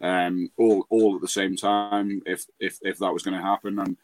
[0.00, 2.22] um, all all at the same time.
[2.26, 3.96] If if if that was going to happen, and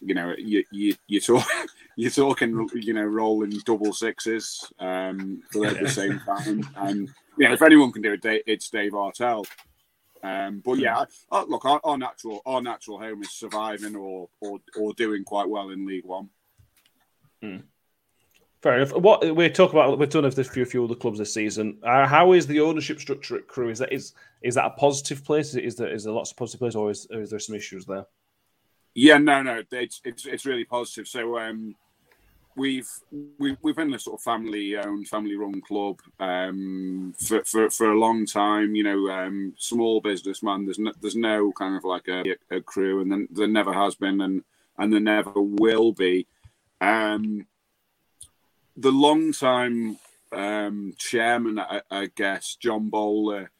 [0.00, 1.44] you know, you you you talk
[1.96, 7.62] you're talking, you know, rolling double sixes um, at the same time, and yeah, if
[7.62, 9.44] anyone can do it, it's Dave Artell.
[10.24, 14.92] Um, but yeah, look, our, our, natural our natural home is surviving or or, or
[14.94, 16.30] doing quite well in League One.
[17.42, 17.56] Hmm.
[18.62, 18.92] Fair enough.
[18.92, 21.78] What we talk about, we've done this for a few other clubs this season.
[21.82, 23.70] Uh, how is the ownership structure at Crewe?
[23.70, 25.56] Is that is is that a positive place?
[25.56, 27.84] Is there is there lots of positive places, or is, or is there some issues
[27.84, 28.06] there?
[28.94, 31.08] Yeah, no, no, it's it's it's really positive.
[31.08, 31.74] So, um,
[32.56, 32.88] we've
[33.38, 37.90] we, we've been a sort of family owned, family run club um, for, for for
[37.90, 38.74] a long time.
[38.74, 40.66] You know, um, small businessman.
[40.66, 43.94] There's no, there's no kind of like a, a Crewe, and then there never has
[43.94, 44.44] been, and
[44.78, 46.26] and there never will be.
[46.80, 47.46] Um,
[48.76, 49.98] the long time
[50.32, 53.50] um, chairman, I, I guess, John Bowler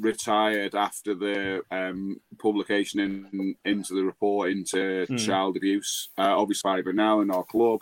[0.00, 5.16] retired after the um, publication in, into the report into Hmm.
[5.16, 6.08] child abuse.
[6.18, 7.80] Uh, obviously, by now in our club,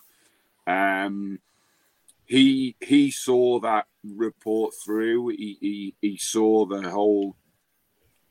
[0.66, 1.38] um,
[2.26, 5.28] he he saw that report through.
[5.28, 7.36] He, he he saw the whole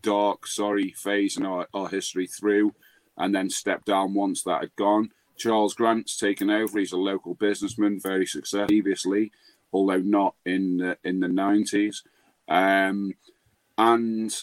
[0.02, 2.74] dark, sorry phase in our, our history through,
[3.18, 5.10] and then stepped down once that had gone.
[5.38, 6.80] Charles Grant's taken over.
[6.80, 9.32] He's a local businessman, very successful previously,
[9.72, 12.04] although not in the, in the nineties.
[12.48, 13.14] Um,
[13.78, 14.34] and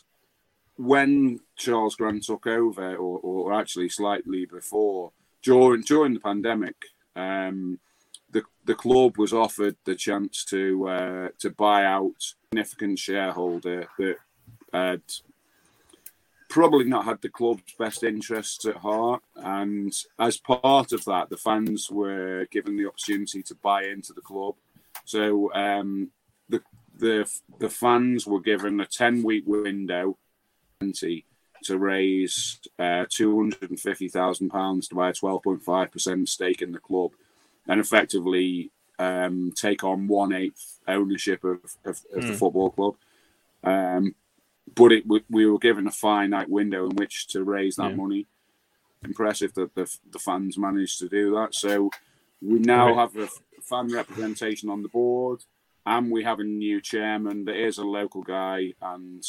[0.77, 6.77] when Charles Grant took over, or, or actually slightly before, during during the pandemic,
[7.15, 7.79] um,
[8.31, 14.17] the the club was offered the chance to uh, to buy out significant shareholder that
[14.73, 15.03] had
[16.49, 19.23] probably not had the club's best interests at heart.
[19.37, 24.21] And as part of that, the fans were given the opportunity to buy into the
[24.21, 24.55] club.
[25.05, 26.11] So um,
[26.99, 30.17] the the fans were given a ten week window
[30.81, 35.91] to raise uh, two hundred and fifty thousand pounds to buy a twelve point five
[35.91, 37.13] percent stake in the club,
[37.67, 42.39] and effectively um, take on one eighth ownership of, of, of the Mm.
[42.39, 42.95] football club.
[43.65, 44.15] Um,
[44.75, 47.97] but it we- we were given a finite window in which to raise that Yeah.
[47.97, 48.27] money.
[49.05, 51.55] Impressive that the the fans managed to do that.
[51.55, 51.91] So
[52.41, 53.29] we now have a
[53.63, 55.45] fan representation on the board,
[55.87, 58.73] and we have a new chairman that is a local guy.
[58.81, 59.25] And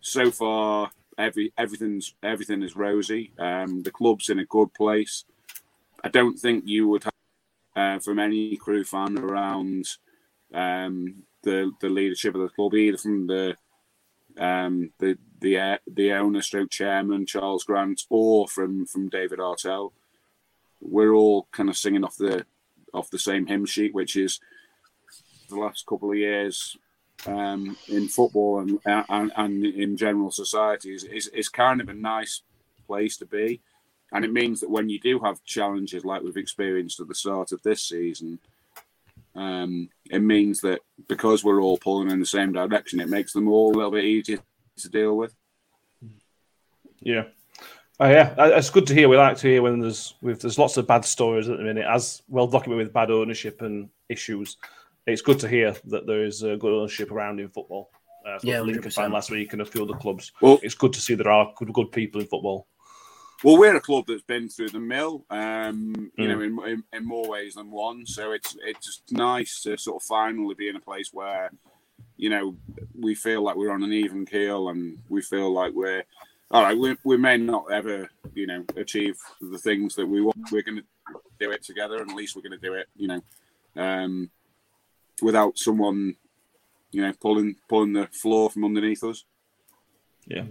[0.00, 3.32] so far, every everything's everything is rosy.
[3.38, 5.24] Um, the club's in a good place.
[6.02, 7.12] I don't think you would have
[7.76, 9.86] uh, from any Crewe fan around
[10.52, 13.56] um, the the leadership of the club, either from the
[14.38, 19.92] um, the the uh, the owner, stroke chairman Charles Grant, or from from David Artell.
[20.80, 22.44] We're all kind of singing off the
[22.92, 24.40] off the same hymn sheet, which is
[25.50, 26.76] the last couple of years
[27.26, 31.94] um, in football and, and and in general society is, is is kind of a
[31.94, 32.42] nice
[32.86, 33.60] place to be,
[34.12, 37.52] and it means that when you do have challenges like we've experienced at the start
[37.52, 38.38] of this season,
[39.34, 43.48] um, it means that because we're all pulling in the same direction, it makes them
[43.48, 44.38] all a little bit easier
[44.78, 45.34] to deal with.
[47.00, 47.24] Yeah.
[48.02, 49.10] Oh, yeah, Uh, it's good to hear.
[49.10, 52.22] We like to hear when there's there's lots of bad stories at the minute, as
[52.28, 54.56] well documented with bad ownership and issues.
[55.06, 57.90] It's good to hear that there is a good ownership around in football.
[58.26, 58.94] Uh, Yeah, Lincoln 100%.
[58.94, 60.30] fan last week and a few other clubs.
[60.40, 62.66] Well, It's good to see there are good, good people in football.
[63.42, 66.28] Well, we're a club that's been through the mill, um, you Mm.
[66.28, 68.04] know, in, in, in more ways than one.
[68.04, 71.50] So it's it's just nice to sort of finally be in a place where,
[72.18, 72.54] you know,
[72.98, 76.04] we feel like we're on an even keel, and we feel like we're
[76.50, 76.76] all right.
[76.76, 80.36] We, we may not ever, you know, achieve the things that we want.
[80.52, 80.84] We're going to
[81.38, 83.22] do it together, and at least we're going to do it, you know,
[83.76, 84.30] um,
[85.22, 86.16] without someone,
[86.90, 89.24] you know, pulling pulling the floor from underneath us.
[90.26, 90.44] Yeah.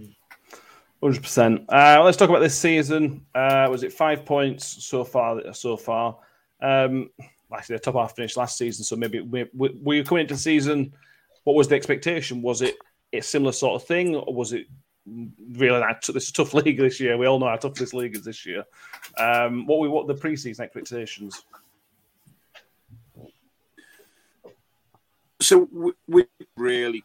[1.02, 1.64] Hundred percent.
[1.68, 3.24] Uh, let's talk about this season.
[3.34, 5.54] Uh, was it five points so far?
[5.54, 6.18] So far,
[6.60, 7.08] um,
[7.54, 8.84] actually, the top half finished last season.
[8.84, 10.92] So maybe we, we, were you coming into the season?
[11.44, 12.42] What was the expectation?
[12.42, 12.76] Was it
[13.14, 14.66] a similar sort of thing, or was it
[15.52, 17.16] really like this is a tough league this year?
[17.16, 18.64] We all know how tough this league is this year.
[19.16, 21.44] Um, what we what the preseason expectations?
[25.40, 25.68] So
[26.06, 26.24] we,
[26.56, 27.04] really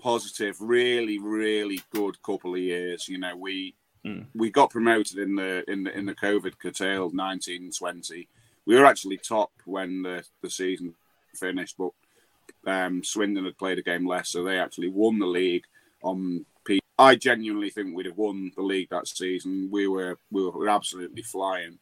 [0.00, 3.08] positive, really, really good couple of years.
[3.08, 4.24] You know, we Mm.
[4.34, 8.28] we got promoted in the in the in the COVID curtailed nineteen twenty.
[8.64, 10.94] We were actually top when the, the season
[11.34, 11.90] finished, but
[12.66, 15.64] um, Swindon had played a game less, so they actually won the league.
[16.02, 19.68] On P- I genuinely think we'd have won the league that season.
[19.70, 21.78] We were we were absolutely flying.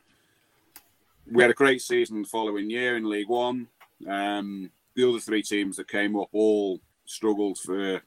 [1.31, 3.69] We had a great season the following year in League One.
[4.09, 8.03] Um, the other three teams that came up all struggled for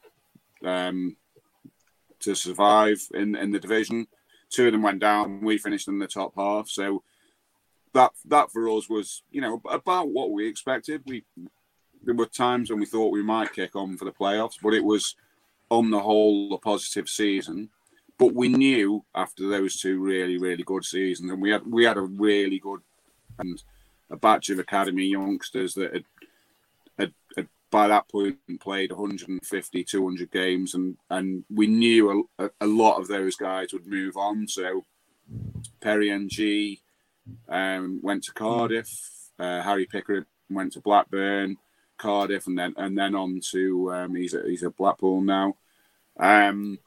[0.66, 1.16] um,
[2.20, 4.06] to survive in, in the division.
[4.50, 5.40] Two of them went down.
[5.40, 6.68] We finished in the top half.
[6.68, 7.04] So
[7.94, 11.02] that that for us was you know about what we expected.
[11.06, 11.24] We
[12.04, 14.84] there were times when we thought we might kick on for the playoffs, but it
[14.84, 15.16] was
[15.70, 17.70] on the whole a positive season.
[18.18, 21.96] But we knew after those two really really good seasons, and we had we had
[21.96, 22.82] a really good
[23.40, 23.64] and
[24.10, 26.04] a batch of academy youngsters that had,
[26.98, 32.68] had, had by that point played 150 200 games and and we knew a, a
[32.68, 34.86] lot of those guys would move on so
[35.80, 36.78] Perry NG
[37.50, 38.90] um, went to Cardiff
[39.40, 41.58] Uh, Harry Pickering went to Blackburn,
[41.98, 45.56] Cardiff, and then and then on to um, he's at, he's Blackpool now.
[46.20, 46.80] Um,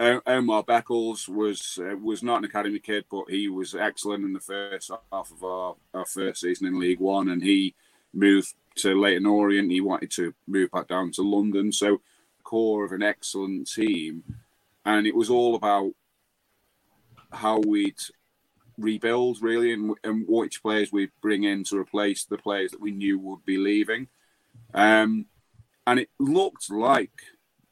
[0.00, 4.40] Omar Beckles was uh, was not an academy kid, but he was excellent in the
[4.40, 7.74] first half of our, our first season in League One, and he
[8.12, 9.70] moved to Leyton Orient.
[9.70, 12.00] He wanted to move back down to London, so
[12.44, 14.22] core of an excellent team,
[14.84, 15.92] and it was all about
[17.32, 18.00] how we'd
[18.78, 22.92] rebuild really, and, and which players we bring in to replace the players that we
[22.92, 24.08] knew would be leaving.
[24.72, 25.26] Um,
[25.86, 27.12] and it looked like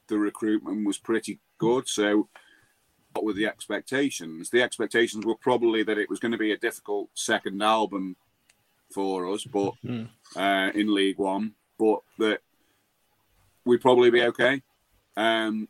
[0.09, 1.88] the recruitment was pretty good.
[1.88, 2.29] So,
[3.12, 4.51] what were the expectations?
[4.51, 8.16] The expectations were probably that it was going to be a difficult second album
[8.96, 10.09] for us, but Mm.
[10.37, 12.40] uh, in League One, but that
[13.66, 14.62] we'd probably be okay.
[15.16, 15.68] Um,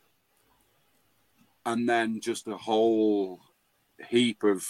[1.64, 3.40] and then just a whole
[4.08, 4.64] heap of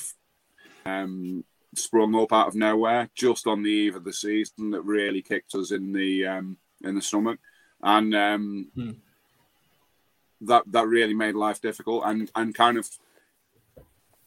[0.87, 5.21] um, sprung up out of nowhere just on the eve of the season that really
[5.21, 7.38] kicked us in the um, in the stomach,
[7.83, 8.92] and um, Hmm.
[10.40, 12.88] that that really made life difficult and and kind of.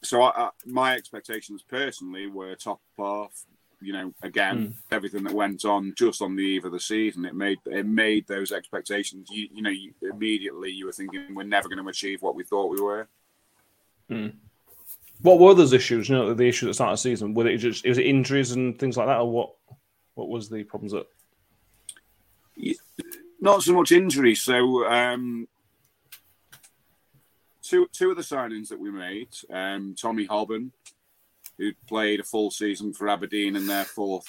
[0.02, 3.44] So I, I, my expectations personally were top half.
[3.82, 7.34] You know, again, everything that went on just on the eve of the season, it
[7.34, 9.28] made it made those expectations.
[9.30, 12.44] You you know, you, immediately you were thinking we're never going to achieve what we
[12.44, 13.08] thought we were.
[15.22, 16.08] What were those issues?
[16.08, 17.34] You know, the issues at the start of the season.
[17.34, 19.54] Were it just was it injuries and things like that, or what?
[20.14, 21.06] What was the problems that?
[23.40, 24.34] not so much injury.
[24.34, 25.48] So um,
[27.62, 30.70] two two of the signings that we made, um, Tommy Hoban,
[31.60, 34.26] who played a full season for Aberdeen in their fourth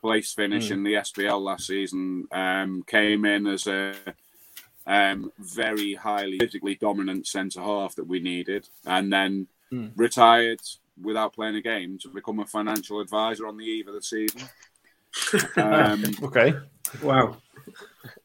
[0.00, 3.94] place finish in the SPL last season, um, came in as a
[4.86, 9.92] um, very highly physically dominant centre half that we needed, and then Mm.
[9.96, 10.60] retired
[11.02, 14.48] without playing a game to become a financial advisor on the eve of the season.
[15.58, 16.54] Um, Okay.
[17.02, 17.36] Wow.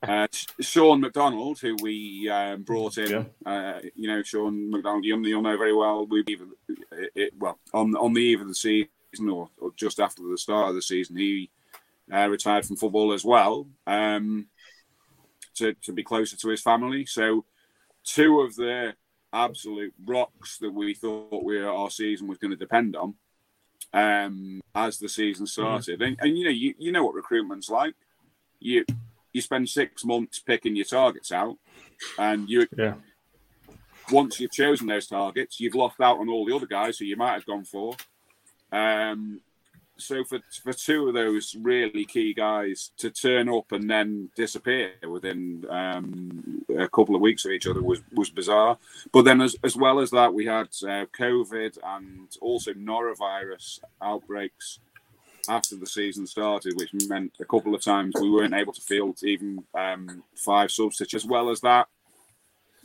[0.01, 0.27] Uh,
[0.59, 3.51] Shaun MacDonald, who we um, brought in, Yeah.
[3.51, 6.05] uh, you know, Shaun MacDonald, you'll, you'll know very well.
[6.05, 6.51] We even
[6.91, 10.37] it, it, well on on the eve of the season, or, or just after the
[10.37, 11.49] start of the season, he
[12.11, 14.47] uh, retired from football as well um,
[15.55, 17.05] to to be closer to his family.
[17.05, 17.45] So,
[18.03, 18.95] two of the
[19.31, 23.15] absolute rocks that we thought we our season was going to depend on
[23.93, 27.93] um, as the season started, and, and you know, you, you know what recruitment's like.
[28.59, 28.85] You
[29.33, 31.57] you spend six months picking your targets out,
[32.17, 32.95] and you Yeah.
[34.11, 37.15] once you've chosen those targets, you've lost out on all the other guys who you
[37.17, 37.95] might have gone for.
[38.71, 39.41] Um,
[39.97, 44.93] so for for two of those really key guys to turn up and then disappear
[45.07, 48.77] within um, a couple of weeks of each other was was bizarre.
[49.11, 54.79] But then as as well as that, we had uh, COVID and also norovirus outbreaks
[55.49, 59.21] after the season started, which meant a couple of times we weren't able to field
[59.23, 61.25] even um, five substitutes.
[61.25, 61.87] As well as that,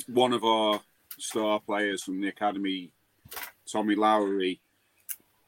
[0.07, 0.81] one of our
[1.19, 2.91] star players from the academy,
[3.71, 4.61] Tommy Lowery,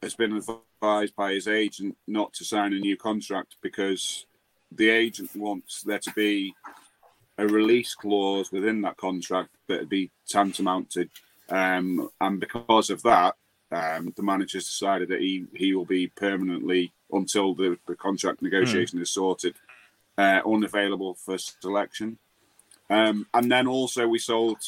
[0.02, 4.26] has been advised by his agent not to sign a new contract because
[4.72, 6.54] the agent wants there to be
[7.38, 11.08] a release clause within that contract that would be tantamount to,
[11.48, 13.34] um, and because of that,
[13.72, 19.00] um, the manager's decided that he, he will be permanently until the, the contract negotiation
[19.00, 19.54] is sorted,
[20.18, 22.18] uh, unavailable for selection.
[22.88, 24.58] Um, and then also we sold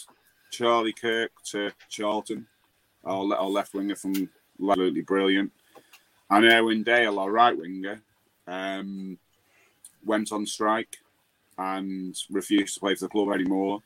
[0.50, 2.46] Charlie Kirk to Charlton,
[3.04, 5.52] our, our left winger from absolutely brilliant.
[6.30, 8.00] And Owen Dale, our right winger,
[8.46, 9.18] um,
[10.04, 10.96] went on strike
[11.58, 13.82] and refused to play for the club anymore.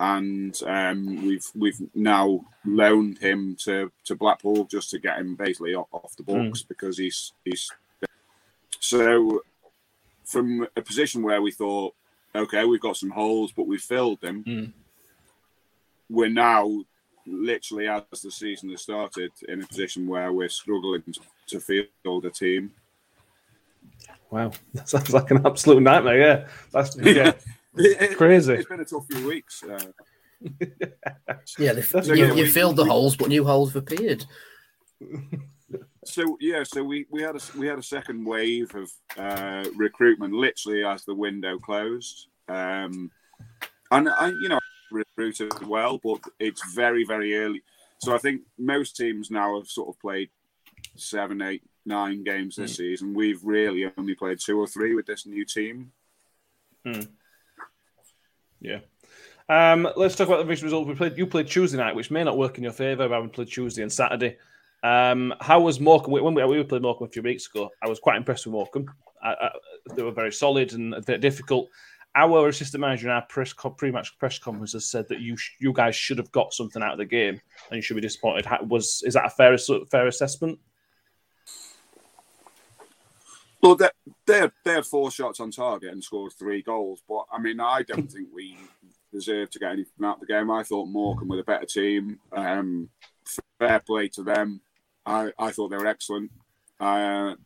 [0.00, 5.74] And um, we've we've now loaned him to, to Blackpool just to get him basically
[5.74, 7.70] off, off the books because he's he's
[8.80, 9.42] so
[10.24, 11.94] from a position where we thought,
[12.34, 14.44] okay, we've got some holes, but we filled them.
[14.44, 14.72] Mm.
[16.10, 16.84] We're now
[17.26, 22.24] literally as the season has started in a position where we're struggling to, to field
[22.24, 22.72] a team.
[24.30, 24.52] Wow.
[24.74, 26.18] That sounds like an absolute nightmare.
[26.18, 26.48] Yeah.
[26.72, 27.32] That's yeah.
[27.76, 28.54] It- Crazy.
[28.54, 29.62] It's been a tough few weeks.
[29.62, 29.78] Uh,
[31.58, 32.38] Yeah, they, That's you, okay.
[32.38, 34.24] you filled the holes, but new holes have appeared.
[36.04, 40.34] so yeah, so we, we had a we had a second wave of uh, recruitment
[40.34, 43.10] literally as the window closed, um,
[43.90, 44.58] and I you know
[44.90, 47.62] recruited well, but it's very very early.
[47.98, 50.28] So I think most teams now have sort of played
[50.96, 53.14] seven, eight, nine games this season.
[53.14, 55.92] We've really only played two or three with this new team.
[58.64, 58.80] Yeah.
[59.48, 60.88] Um, let's talk about the recent results.
[60.88, 61.18] We played.
[61.18, 63.08] You played Tuesday night, which may not work in your favour.
[63.08, 64.38] But having played Tuesday and Saturday.
[64.82, 66.12] Um, how was Morecambe?
[66.12, 68.86] When we, we played Morecambe a few weeks ago, I was quite impressed with Morecambe.
[69.22, 69.50] I, I,
[69.94, 71.68] they were very solid and bit difficult.
[72.16, 75.96] Our assistant manager in our press pre-match press conference has said that you you guys
[75.96, 77.40] should have got something out of the game
[77.70, 78.46] and you should be disappointed.
[78.46, 79.56] How, was is that a fair
[79.90, 80.58] fair assessment?
[83.64, 83.88] Well, they
[84.26, 87.80] they they had four shots on target and scored three goals, but I mean, I
[87.80, 88.58] don't think we
[89.10, 90.50] deserved to get anything out of the game.
[90.50, 92.20] I thought Morecambe were a better team.
[92.30, 92.90] Um,
[93.58, 94.60] fair play to them.
[95.06, 96.30] I, I thought they were excellent.
[96.78, 97.36] Uh,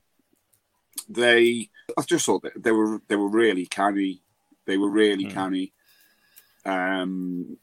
[1.08, 4.20] they, I just thought they were they were really canny.
[4.66, 5.32] They were really mm.
[5.32, 5.72] canny.
[6.64, 7.58] Um,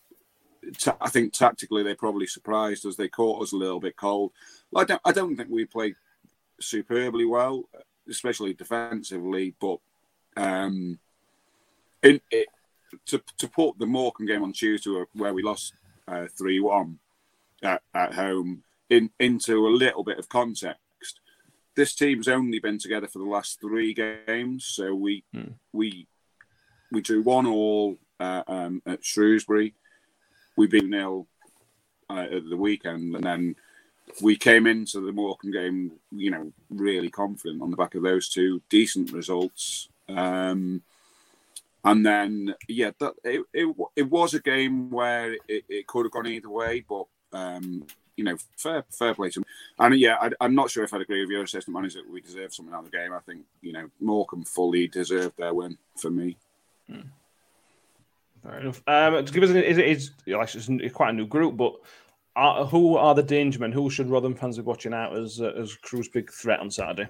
[0.78, 2.96] t- I think tactically they probably surprised us.
[2.96, 4.32] They caught us a little bit cold.
[4.74, 5.96] I don't I don't think we played
[6.62, 7.66] superbly well,
[8.10, 9.56] especially defensively.
[9.60, 9.80] But
[10.38, 11.00] um,
[12.04, 12.48] in, it,
[13.08, 15.74] to to put the Morecambe game on Tuesday where we lost
[16.08, 17.00] uh, three uh, one
[17.64, 20.80] at, at home in into a little bit of context.
[21.76, 25.52] This team's only been together for the last three games, so we hmm.
[25.74, 26.08] we
[26.92, 29.74] we drew one all uh, um, at Shrewsbury.
[30.56, 31.28] We beat nil
[32.10, 33.56] uh, at the weekend, and then
[34.22, 38.30] we came into the Morecambe game, you know, really confident on the back of those
[38.30, 39.90] two decent results.
[40.08, 40.82] Um,
[41.84, 46.12] and then, yeah, that, it, it, it was a game where it, it could have
[46.12, 47.86] gone either way, but um,
[48.16, 49.46] you know, fair fair play to him.
[49.78, 52.22] And yeah, I, am not sure if I'd agree with your assessment manager that we
[52.22, 53.14] deserve something out of the game.
[53.14, 56.38] I think you know Morecambe fully deserved their win for me.
[56.90, 57.02] Hmm.
[58.42, 58.82] Fair enough.
[58.88, 61.76] Um, to give us, an, is it is it's quite a new group, but
[62.36, 63.72] are, who are the danger men?
[63.72, 67.10] Who should Rotherham fans be watching out as uh, as Crewe's big threat on Saturday?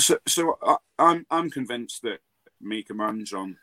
[0.00, 2.20] So, so I, I'm I'm convinced that
[2.60, 3.56] Mikael Mandron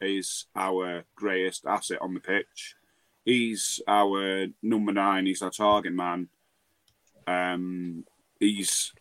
[0.00, 2.76] is our greatest asset on the pitch
[3.24, 5.26] he's our number nine.
[5.26, 6.28] He's our target man.
[7.26, 8.04] Um,
[8.38, 8.92] he's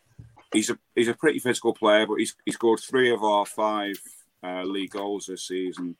[0.51, 3.99] he's a he's a pretty physical player, but he's he's scored three of our five
[4.43, 5.95] uh, league goals this season,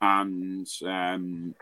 [0.00, 1.54] and um,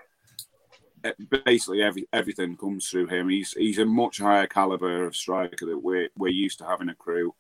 [1.44, 3.28] basically every everything comes through him.
[3.28, 6.94] He's he's a much higher caliber of striker that we're we're used to having a
[6.94, 7.34] Crewe.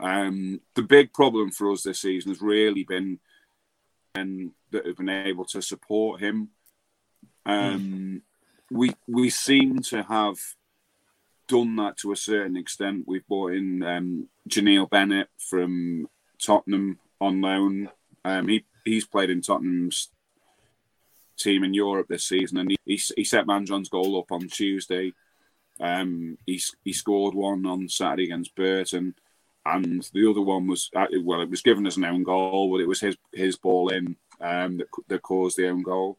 [0.00, 3.18] Um, the big problem for us this season has really been
[4.14, 6.50] and that have been able to support him
[7.48, 8.22] um,
[8.70, 10.38] we we seem to have
[11.48, 13.04] done that to a certain extent.
[13.06, 16.06] We've brought in um, J'Neil Bennett from
[16.40, 17.90] Tottenham on loan.
[18.24, 20.10] Um, he he's played in Tottenham's
[21.38, 25.12] team in Europe this season, and he he, he set Mandron's goal up on Tuesday.
[25.80, 29.14] Um, he he scored one on Saturday against Burton,
[29.64, 32.80] and the other one was uh, well, it was given as an own goal, but
[32.80, 36.18] it was his his ball in um, that that caused the own goal.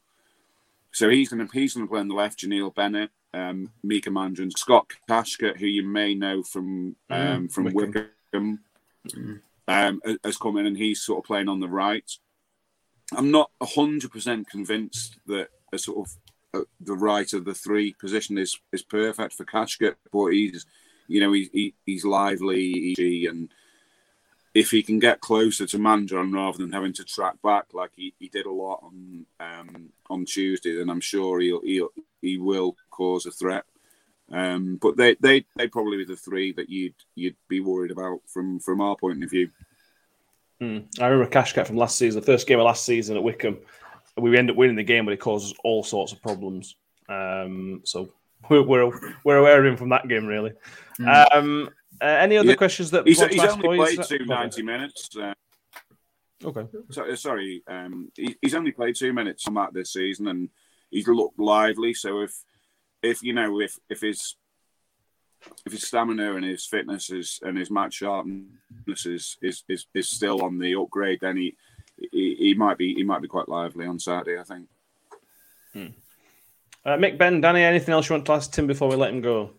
[0.92, 2.40] So he's going to he's going to play on the left.
[2.40, 7.52] J'Neil Bennett, um, Mikael Mandron, Scott Kashket, who you may know from mm, um, mm,
[7.52, 8.60] from Wycombe, Wycombe
[9.08, 9.40] mm.
[9.68, 12.10] um, has come in and he's sort of playing on the right.
[13.16, 16.16] I'm not hundred percent convinced that a sort of
[16.54, 20.66] uh, the right of the three position is is perfect for Kashket, but he's
[21.08, 23.50] you know he, he he's lively he, and
[24.54, 28.14] if he can get closer to Mandron rather than having to track back like he,
[28.20, 31.90] he did a lot on um, on Tuesday, then I'm sure he'll, he'll
[32.22, 33.64] he will cause a threat.
[34.32, 38.22] Um, but they they they probably be the three that you'd you'd be worried about
[38.28, 39.50] from from our point of view.
[40.60, 40.80] Hmm.
[41.00, 43.60] I remember Kashket from last season, the first game of last season at Wycombe.
[44.18, 46.76] We end up winning the game, but it causes all sorts of problems.
[47.08, 48.14] Um, so
[48.50, 48.92] we're, we're,
[49.24, 50.52] we're aware of him from that game, really.
[51.00, 51.36] Mm.
[51.36, 51.70] Um,
[52.02, 52.56] uh, any other yeah.
[52.56, 55.10] questions that he's, he's only played two 90 minutes?
[55.16, 55.34] Uh,
[56.44, 56.66] okay.
[56.92, 60.50] So, sorry, um, he, he's only played two minutes on that this season, and
[60.92, 61.94] he's looked lively.
[61.94, 62.34] So if
[63.02, 64.36] if you know if if his
[65.66, 70.10] if his stamina and his fitness is and his match sharpness is is, is, is
[70.10, 71.56] still on the upgrade, then he,
[72.12, 74.40] he, he might be he might be quite lively on Saturday.
[74.40, 74.68] I think.
[75.74, 75.88] Hmm.
[76.86, 79.22] Uh, Mick Ben, Danny, anything else you want to ask Tim before we let him
[79.22, 79.52] go?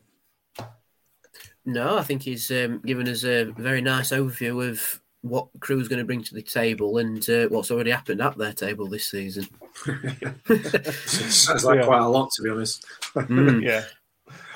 [1.66, 5.99] No, I think he's um, given us a very nice overview of what Crewe's going
[5.99, 9.47] to bring to the table and uh, what's already happened at their table this season.
[11.05, 11.87] Sounds like yeah.
[11.87, 12.87] quite a lot, to be honest.
[13.14, 13.62] Mm.
[13.62, 13.85] yeah.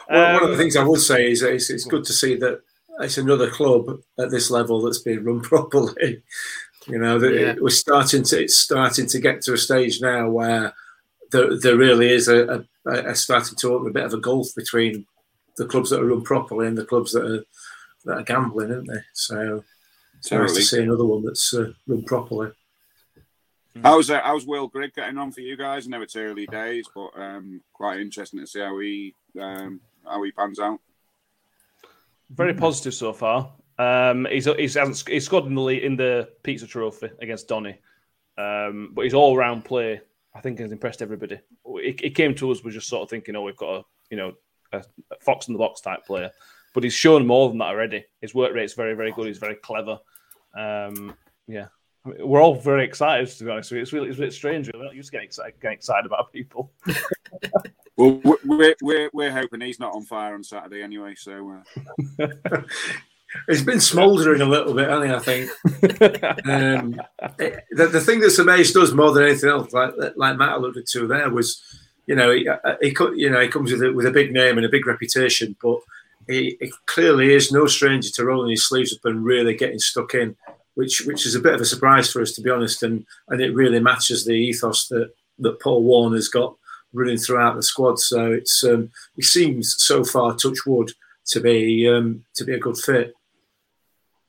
[0.09, 2.13] Well, um, one of the um, things I would say is it's, it's good to
[2.13, 2.61] see that
[3.01, 6.23] it's another club at this level that's being run properly.
[6.87, 7.55] You know, that yeah.
[7.59, 10.75] we're starting to it's starting to get to a stage now where
[11.31, 14.49] there, there really is a, a, a starting to open a bit of a gulf
[14.55, 15.07] between
[15.57, 17.45] the clubs that are run properly and the clubs that are
[18.05, 19.01] that are gambling, aren't they?
[19.15, 19.65] So
[20.19, 22.51] it's nice to see another one that's uh, run properly.
[23.83, 25.87] How's uh, how's Will Grigg getting on for you guys?
[25.87, 30.23] I know it's early days, but um, quite interesting to see how he um, how
[30.23, 30.81] he pans out.
[32.31, 33.53] Very positive so far.
[33.79, 37.79] Um, he's he's hasn't, he's scored in the lead, in the pizza trophy against Donny,
[38.39, 40.01] um, but his all round play
[40.35, 41.41] I think has impressed everybody.
[41.67, 44.17] It, it came to us we're just sort of thinking, oh, we've got a you
[44.17, 44.35] know
[44.73, 44.79] a,
[45.11, 46.31] a fox in the box type player,
[46.73, 48.05] but he's shown more than that already.
[48.21, 49.27] His work rate's very very good.
[49.27, 49.99] He's very clever.
[50.57, 51.15] Um,
[51.49, 51.67] yeah,
[52.05, 53.73] I mean, we're all very excited to be honest.
[53.73, 54.71] It's really it's a bit strange.
[54.73, 56.73] We're not used to getting excited, getting excited about people.
[57.97, 58.21] Well,
[58.57, 61.15] we're, we're we're hoping he's not on fire on Saturday anyway.
[61.17, 61.63] So
[62.19, 62.63] uh...
[63.49, 65.15] it's been smouldering a little bit, hasn't it?
[65.15, 66.47] I think.
[66.47, 67.01] um,
[67.39, 70.87] it, the, the thing that's amazed us more than anything else, like like Matt alluded
[70.93, 71.63] to there, was
[72.07, 72.49] you know he,
[72.81, 75.57] he you know he comes with a, with a big name and a big reputation,
[75.63, 75.81] but
[76.29, 80.15] he, he clearly is no stranger to rolling his sleeves up and really getting stuck
[80.15, 80.37] in,
[80.75, 83.41] which which is a bit of a surprise for us to be honest, and and
[83.41, 86.57] it really matches the ethos that that Paul Warne's got
[86.95, 87.99] running throughout the squad.
[87.99, 90.91] So it's um, it seems so far, touch wood,
[91.27, 93.15] to be um, to be a good fit.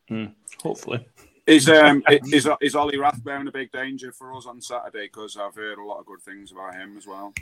[0.09, 1.05] Mm, hopefully.
[1.47, 5.05] Is um is is Ollie Rathbone a big danger for us on Saturday?
[5.05, 7.33] Because I've heard a lot of good things about him as well.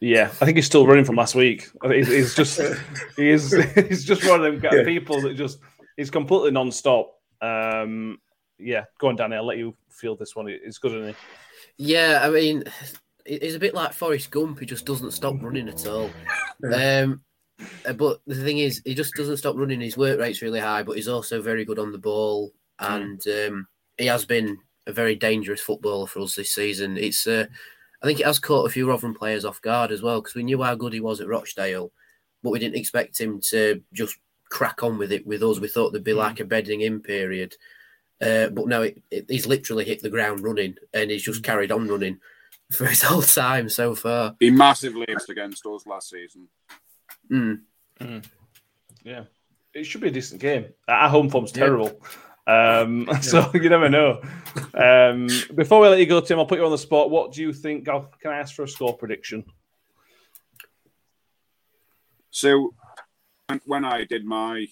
[0.00, 1.68] Yeah, I think he's still running from last week.
[1.84, 2.60] He's, he's just
[3.16, 3.52] he is
[3.88, 4.84] he's just one of them yeah.
[4.84, 5.58] people that just
[5.96, 7.14] he's completely non-stop.
[7.40, 8.18] Um,
[8.58, 9.36] yeah, go on, Danny.
[9.36, 10.48] I'll let you feel this one.
[10.48, 11.14] It's good, isn't he?
[11.78, 12.64] Yeah, I mean,
[13.28, 14.58] he's a bit like Forrest Gump.
[14.58, 16.10] He just doesn't stop running at all.
[16.74, 17.22] Um,
[17.86, 19.80] uh, but the thing is, he just doesn't stop running.
[19.80, 22.92] His work rate's really high, but he's also very good on the ball, hmm.
[22.92, 24.58] and um, he has been
[24.88, 26.96] a very dangerous footballer for us this season.
[26.96, 27.46] It's, uh,
[28.02, 30.42] I think, it has caught a few Rotherham players off guard as well because we
[30.42, 31.92] knew how good he was at Rochdale,
[32.42, 34.16] but we didn't expect him to just
[34.50, 35.60] crack on with it with us.
[35.60, 36.18] We thought there'd be hmm.
[36.18, 37.54] like a bedding in period,
[38.20, 41.44] uh, but no, it, it, he's literally hit the ground running, and he's just hmm.
[41.44, 42.18] carried on running
[42.72, 44.36] for his whole time so far.
[44.40, 46.48] He massively missed against us last season.
[47.30, 47.60] Mm.
[48.00, 48.24] Mm.
[49.04, 49.24] Yeah,
[49.74, 50.66] it should be a decent game.
[50.88, 52.00] At home form's terrible.
[52.46, 52.80] Yeah.
[52.80, 54.22] Um, so you never know.
[54.72, 57.10] Um, before we let you go, Tim, I'll put you on the spot.
[57.10, 57.84] What do you think?
[57.84, 59.44] Can I ask for a score prediction?
[62.30, 62.72] So,
[63.66, 64.66] when I did my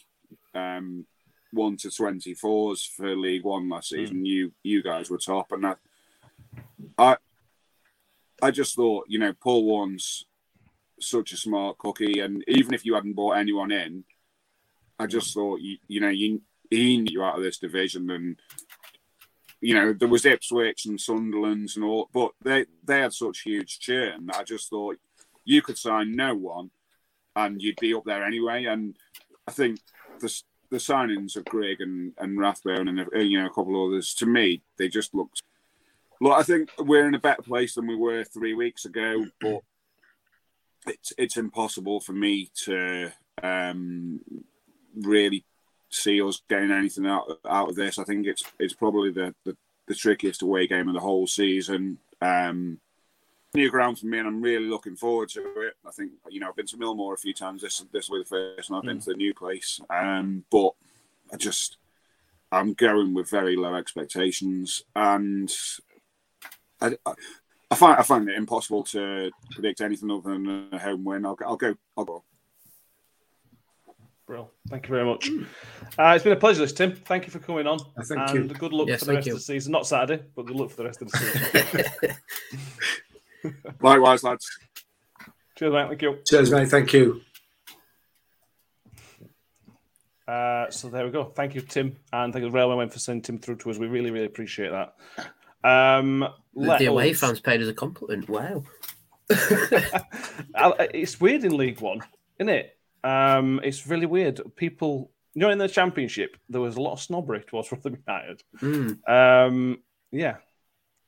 [0.54, 1.04] um,
[1.52, 3.96] one to twenty fours for League One last hmm.
[3.96, 4.26] season, mm.
[4.26, 5.78] you you guys were top, and that
[6.96, 7.16] I
[8.42, 10.26] I just thought, you know, Paul Warne's
[11.00, 14.04] such a smart cookie, and even if you hadn't bought anyone in,
[14.98, 18.36] I just thought, you, you know, you he knew you out of this division, and
[19.60, 23.78] you know there was Ipswich and Sunderland and all, but they they had such huge
[23.78, 24.98] churn that I just thought
[25.44, 26.70] you could sign no one,
[27.34, 28.64] and you'd be up there anyway.
[28.64, 28.96] And
[29.46, 29.80] I think
[30.20, 34.26] the the signings of Grigg and and Rathbone and you know a couple others to
[34.26, 35.42] me they just looked
[36.20, 39.60] Look, I think we're in a better place than we were three weeks ago, but
[40.86, 43.10] it's it's impossible for me to
[43.42, 44.20] um,
[44.94, 45.44] really
[45.90, 47.98] see us getting anything out out of this.
[47.98, 49.56] I think it's it's probably the the,
[49.86, 51.98] the trickiest away game of the whole season.
[52.20, 52.80] Um,
[53.54, 55.74] new ground for me, and I'm really looking forward to it.
[55.86, 57.62] I think you know I've been to Millmoor a few times.
[57.62, 58.86] This this will be the first, and I've mm.
[58.86, 59.80] been to the new place.
[59.90, 60.72] Um, but
[61.32, 61.78] I just
[62.52, 65.52] I'm going with very low expectations, and
[66.80, 66.96] I,
[67.70, 71.24] I, find I find it impossible to predict anything other than a home win.
[71.24, 71.74] I'll, I'll go.
[71.96, 72.24] I'll go.
[74.26, 75.28] Bro, thank you very much.
[75.96, 76.96] Uh, it's been a pleasure, Tim.
[76.96, 77.78] Thank you for coming on.
[77.80, 78.56] Uh, thank and you.
[78.56, 79.34] good luck yes, for the rest you.
[79.34, 79.70] of the season.
[79.70, 82.16] Not Saturday, but good luck for the rest of the
[83.42, 83.54] season.
[83.80, 84.48] Likewise, lads.
[85.56, 85.88] Cheers, mate.
[85.88, 86.18] Thank you.
[86.28, 86.68] Cheers, mate.
[86.68, 87.20] Thank you.
[90.26, 91.24] Uh, so there we go.
[91.24, 93.78] Thank you, Tim, and thank you, Railway, for sending Tim through to us.
[93.78, 94.94] We really, really appreciate that.
[95.66, 97.20] Um, the away us...
[97.20, 98.28] fans paid as a compliment.
[98.28, 98.62] Wow.
[99.30, 102.00] it's weird in League One,
[102.38, 102.76] isn't it?
[103.02, 104.40] Um, it's really weird.
[104.56, 108.42] People, you know, in the Championship, there was a lot of snobbery towards Rotherham United.
[108.60, 109.08] Mm.
[109.08, 109.78] Um,
[110.12, 110.36] yeah,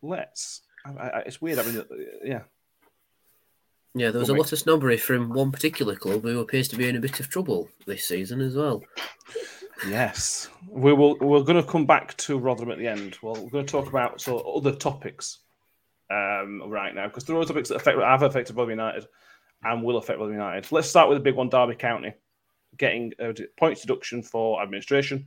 [0.03, 0.63] let's.
[0.85, 1.61] I, I, it's weird.
[1.61, 1.85] I mean,
[2.25, 2.43] yeah.
[3.95, 6.89] Yeah, there was a lot of snobbery from one particular club who appears to be
[6.89, 8.83] in a bit of trouble this season as well.
[9.87, 11.17] Yes, we will.
[11.21, 13.19] We're going to come back to Rotherham at the end.
[13.23, 15.39] Well, we're going to talk about so other topics
[16.11, 19.07] um, right now because there are topics that affect have affected Rotherham United
[19.63, 20.71] and will affect Rotherham United.
[20.73, 22.15] Let's start with the big one: Derby County
[22.77, 25.27] getting a points deduction for administration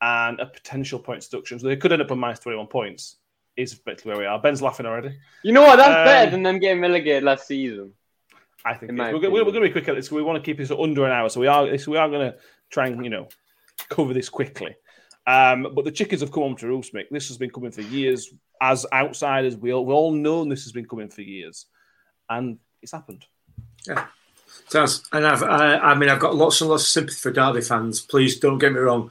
[0.00, 1.58] and a potential points deduction.
[1.58, 3.16] So they could end up on minus twenty-one points.
[3.56, 4.40] Is effectively where we are.
[4.40, 5.18] Ben's laughing already.
[5.42, 5.76] You know what?
[5.76, 7.92] That's um, better than them getting relegated last season.
[8.64, 10.10] I think we're, we're, we're, going to be quick at this.
[10.10, 11.76] We want to keep this under an hour, so we are.
[11.76, 12.38] So we are going to
[12.70, 13.28] try and you know
[13.88, 14.74] cover this quickly.
[15.26, 17.08] Um, but the chickens have come home to roost, Mick.
[17.10, 18.32] This has been coming for years.
[18.60, 21.66] As outsiders, we all, we all know this has been coming for years,
[22.28, 23.24] and it's happened.
[23.86, 23.98] It
[24.70, 25.06] does.
[25.12, 28.00] And I've, I, I mean, I've got lots and lots of sympathy for Derby fans.
[28.00, 29.10] Please don't get me wrong.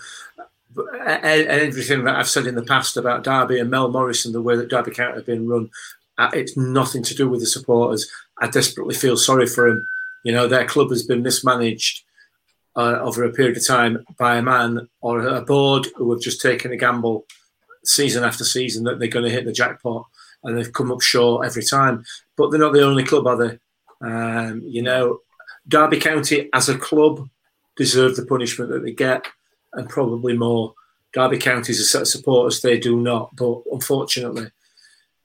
[0.78, 4.42] E- everything that I've said in the past about Derby and Mel Morris and the
[4.42, 5.70] way that Derby County have been run,
[6.18, 8.12] uh, it's nothing to do with the supporters.
[8.40, 9.88] I desperately feel sorry for them.
[10.24, 12.04] You know, their club has been mismanaged
[12.76, 16.42] uh, over a period of time by a man or a board who have just
[16.42, 17.26] taken a gamble
[17.84, 20.06] season after season that they're going to hit the jackpot
[20.44, 22.04] and they've come up short every time.
[22.38, 23.60] But they're not the only club, are they?
[24.02, 25.20] Um, you know,
[25.68, 27.28] Derby County as a club
[27.76, 29.26] deserve the punishment that they get
[29.74, 30.74] and probably more.
[31.14, 33.36] Derby County's a set of supporters, they do not.
[33.36, 34.48] But unfortunately,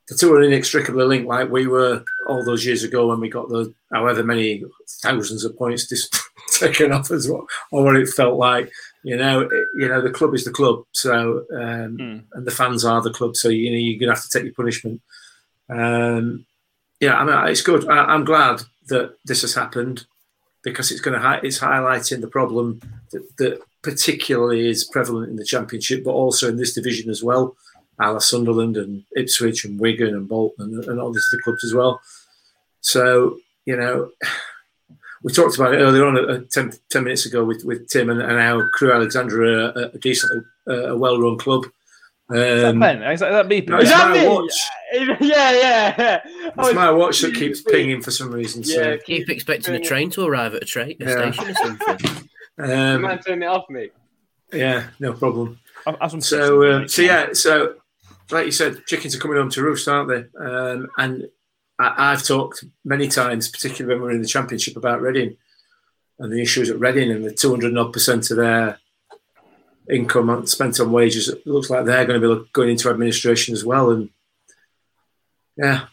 [0.09, 3.49] the two are inextricably linked, like we were all those years ago when we got
[3.49, 4.65] the however many
[5.03, 6.11] thousands of points dis-
[6.59, 8.71] taken off as well, or what it felt like.
[9.03, 12.23] You know, it, you know, the club is the club, so um, Mm.
[12.33, 13.37] and the fans are the club.
[13.37, 15.01] So you know, you're gonna have to take your punishment.
[15.69, 16.47] Um,
[17.01, 17.89] yeah, I mean, it's good.
[17.89, 20.07] I, I'm glad that this has happened
[20.63, 22.81] because it's going to hi- it's highlighting the problem
[23.13, 27.57] that, that particularly is prevalent in the championship, but also in this division as well.
[28.01, 31.65] A la Sunderland and Ipswich and Wigan and Bolton and, and all these other clubs
[31.65, 32.01] as well.
[32.81, 34.11] So you know,
[35.25, 38.21] we talked about it earlier on, uh, 10, 10 minutes ago with, with Tim and,
[38.23, 41.65] and how Crewe Alexandra are a, a decent, uh, a well-run club.
[42.31, 43.69] Is that Um, Is that, that beeping?
[43.71, 44.29] no, Is that my me?
[44.29, 44.53] watch.
[44.95, 46.21] Yeah, yeah, yeah.
[46.57, 48.63] Oh, It's my watch that keeps pinging for some reason.
[48.63, 48.97] So, Yeah.
[48.99, 51.33] Keep expecting a train to arrive at a, tra- a Yeah.
[51.33, 52.29] station or something.
[52.59, 53.93] You um, might turn it off, mate.
[54.53, 55.59] yeah, no problem.
[55.87, 57.75] Have- have So, um, so yeah, so
[58.31, 60.25] like you said, chickens are coming home to roost, aren't they?
[60.43, 61.29] Um, and
[61.79, 65.37] I, I've talked many times, particularly when we were in the championship, about Reading
[66.19, 68.79] and the issues at Reading and the 200 odd percent of their
[69.91, 71.29] income spent on wages.
[71.29, 73.91] It looks like they're going to be going into administration as well.
[73.91, 74.11] And
[75.57, 75.87] yeah,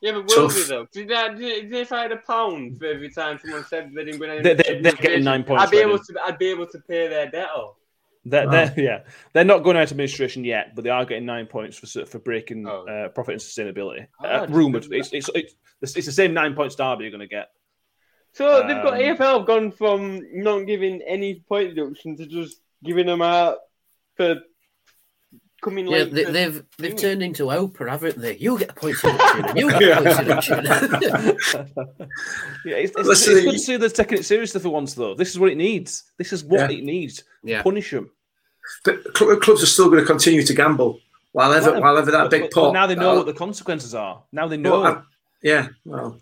[0.00, 0.86] Yeah, but So will f- we though?
[0.92, 4.04] Did, that, did, did if I had a pound for every time someone said they
[4.04, 6.14] didn't win They- they- they're getting nine points, I'd be able to.
[6.24, 7.76] I'd be able to pay their debt off.
[8.24, 8.50] They're, Wow.
[8.52, 9.00] they're, yeah,
[9.32, 12.18] they're not going out of administration yet, but they are getting nine points for for
[12.18, 12.86] breaking Oh.
[12.86, 14.06] uh, profit and sustainability.
[14.22, 17.48] Uh, rumored, it's, it's it's it's the same nine points Derby are going to get.
[18.32, 22.60] So they've got Um, EFL have gone from not giving any point deduction to just
[22.82, 23.58] giving them out
[24.16, 24.36] for
[25.64, 26.12] coming Yeah, late.
[26.14, 28.36] they, to- they've they've turned into Oprah, haven't they?
[28.36, 30.64] You get a point deduction, and you get a point deduction.
[32.64, 35.14] yeah, it's, it's, it's good you- to see they're taking it seriously for once, though.
[35.14, 36.04] This is what it needs.
[36.18, 36.78] This is what Yeah.
[36.78, 37.24] it needs.
[37.42, 38.10] yeah, Punish them.
[38.84, 40.98] but cl- clubs are still going to continue to gamble
[41.32, 42.64] while ever, Well, while ever that But- big but- pot.
[42.68, 44.22] but now they know uh, what the consequences are.
[44.32, 44.80] Now they know.
[44.80, 45.02] Well, I-
[45.42, 46.20] yeah, well,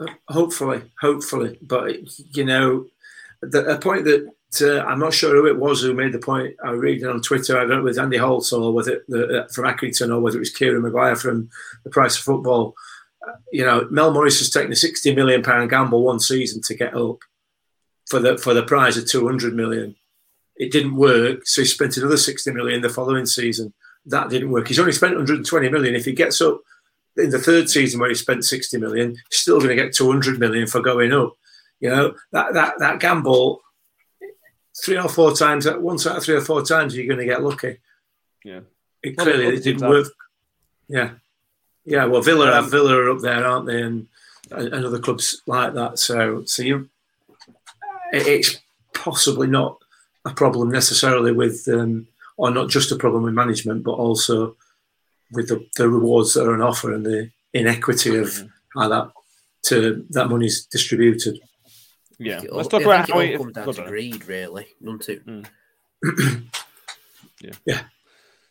[0.00, 1.96] uh, hopefully, hopefully, but
[2.36, 2.86] you know,
[3.42, 4.28] the a point that
[4.62, 6.54] uh, I'm not sure who it was who made the point.
[6.64, 7.56] I read it on Twitter.
[7.56, 10.36] I don't know whether Andy Holt or whether it, the, uh, from Accrington or whether
[10.36, 11.50] it was Kieran Maguire from
[11.82, 12.74] the Price of Football.
[13.26, 16.74] Uh, you know, Mel Morris has taken a 60 million pound gamble one season to
[16.74, 17.18] get up
[18.06, 19.96] for the for the prize of 200 million.
[20.56, 23.72] It didn't work, so he spent another 60 million the following season.
[24.06, 24.68] That didn't work.
[24.68, 25.94] He's only spent 120 million.
[25.94, 26.60] If he gets up
[27.16, 30.38] in the third season where he spent 60 million, he's still going to get 200
[30.38, 31.34] million for going up.
[31.80, 33.63] You know, that that that gamble
[34.82, 37.42] three or four times, once out of three or four times, you're going to get
[37.42, 37.78] lucky.
[38.44, 38.60] Yeah.
[39.02, 39.90] It Well, clearly it didn't have.
[39.90, 40.06] work.
[40.88, 41.10] Yeah.
[41.84, 43.82] Yeah, well, Villa, Um, Villa are up there, aren't they?
[43.82, 44.08] And,
[44.50, 45.98] and other clubs like that.
[45.98, 46.88] So, so you,
[48.12, 48.56] it's
[48.94, 49.78] possibly not
[50.24, 52.06] a problem necessarily with, um,
[52.36, 54.56] or not just a problem with management, but also
[55.32, 58.80] with the, the rewards that are on offer and the inequity of Mm-hmm.
[58.80, 59.10] how that
[59.64, 61.38] to that money's distributed.
[62.18, 62.42] Yeah.
[62.42, 63.38] It Let's all- talk I about think how it it.
[63.38, 65.22] all comes down to on, greed, really, doesn't it?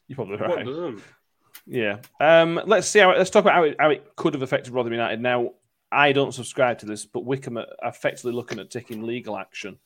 [0.07, 0.66] You're probably right.
[0.66, 1.01] doesn't?
[1.66, 1.99] Yeah.
[2.20, 4.93] Um, let's see how let's talk about how it, how it could have affected Rotherham
[4.93, 5.22] United.
[5.22, 5.51] Now,
[5.91, 9.78] I don't subscribe to this, but Wycombe are effectively looking at taking legal action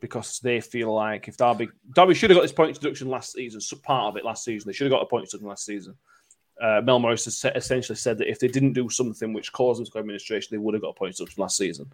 [0.00, 3.60] because they feel like if Derby Derby should have got this point deduction last season,
[3.60, 5.96] so part of it last season, they should have got a point deduction last season.
[6.60, 9.86] Uh, Mel Morris has essentially said that if they didn't do something which caused them
[9.86, 11.92] to go administration, they would have got a point deduction last season.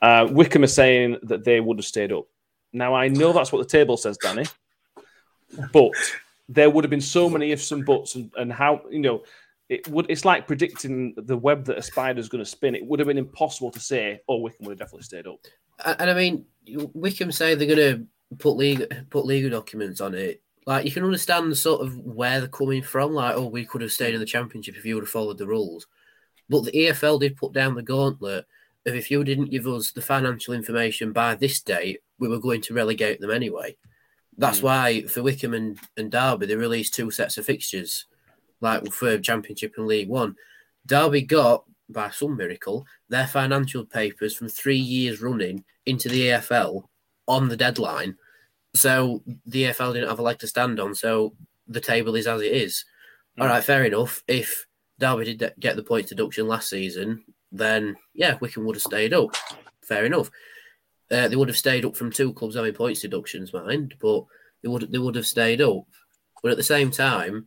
[0.00, 2.26] Uh, Wycombe is saying that they would have stayed up.
[2.72, 4.44] Now, I know that's what the table says, Danny,
[5.72, 5.92] but
[6.48, 9.22] there would have been so many ifs and buts and, and how you know
[9.68, 12.98] it would it's like predicting the web that a spider's going to spin it would
[12.98, 15.38] have been impossible to say oh Wycombe would have definitely stayed up
[15.84, 16.46] And and I mean,
[16.94, 18.06] Wycombe say they're going to
[18.36, 20.42] put legal put legal documents on it.
[20.68, 23.14] Like you can understand sort of where they're coming from.
[23.14, 25.46] Like, oh, we could have stayed in the championship if you would have followed the
[25.46, 25.86] rules.
[26.50, 28.44] But the EFL did put down the gauntlet
[28.84, 32.60] of if you didn't give us the financial information by this date, we were going
[32.60, 33.78] to relegate them anyway.
[34.36, 34.66] That's hmm.
[34.66, 38.04] why for Wycombe and, and Derby, they released two sets of fixtures,
[38.60, 40.34] like for Championship and League One.
[40.84, 46.82] Derby got, by some miracle, their financial papers from three years running into the EFL
[47.26, 48.16] on the deadline.
[48.74, 50.94] So the EFL didn't have a leg to stand on.
[50.94, 51.34] So
[51.66, 52.84] the table is as it is.
[53.38, 54.22] All right, fair enough.
[54.26, 54.66] If
[54.98, 59.34] Derby did get the points deduction last season, then yeah, Wycombe would have stayed up.
[59.84, 60.30] Fair enough.
[61.10, 64.24] Uh, they would have stayed up from two clubs having points deductions, mind, but
[64.62, 65.84] they would they would have stayed up.
[66.42, 67.46] But at the same time,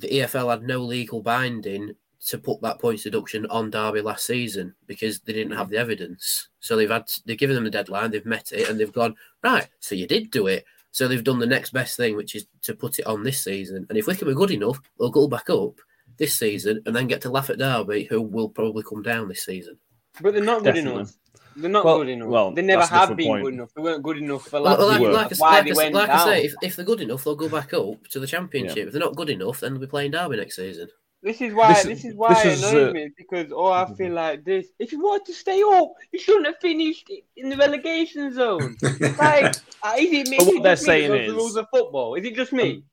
[0.00, 1.94] the EFL had no legal binding
[2.26, 6.48] to put that points deduction on Derby last season because they didn't have the evidence.
[6.60, 9.68] So they've had they've given them the deadline, they've met it, and they've gone right.
[9.80, 10.64] So you did do it.
[10.90, 13.86] So they've done the next best thing, which is to put it on this season.
[13.88, 15.74] And if Wycombe are good enough, they'll go back up
[16.16, 19.44] this season and then get to laugh at Derby, who will probably come down this
[19.44, 19.78] season.
[20.20, 21.00] But they're not good Definitely.
[21.02, 21.12] enough.
[21.54, 22.28] They're not Well- good enough.
[22.28, 23.44] well, they never have been point.
[23.44, 23.70] good enough.
[23.74, 25.12] They weren't good enough for Well, last like, season.
[25.12, 27.22] like, I- why like, they I, went like I say, if, if they're good enough,
[27.24, 28.86] they'll go back up to the championship.
[28.88, 30.88] If they're not good enough, then they'll be playing Derby next season.
[31.22, 31.74] This is why.
[31.74, 34.44] This- This, is why this it is, annoys uh, me because oh, I feel like
[34.44, 34.68] this.
[34.78, 38.76] If you wanted to stay up, you shouldn't have finished in the relegation zone.
[39.18, 40.38] like, uh, is it me?
[40.38, 42.14] But what is it they're saying that knows the is- rules of football.
[42.14, 42.84] Is it just me?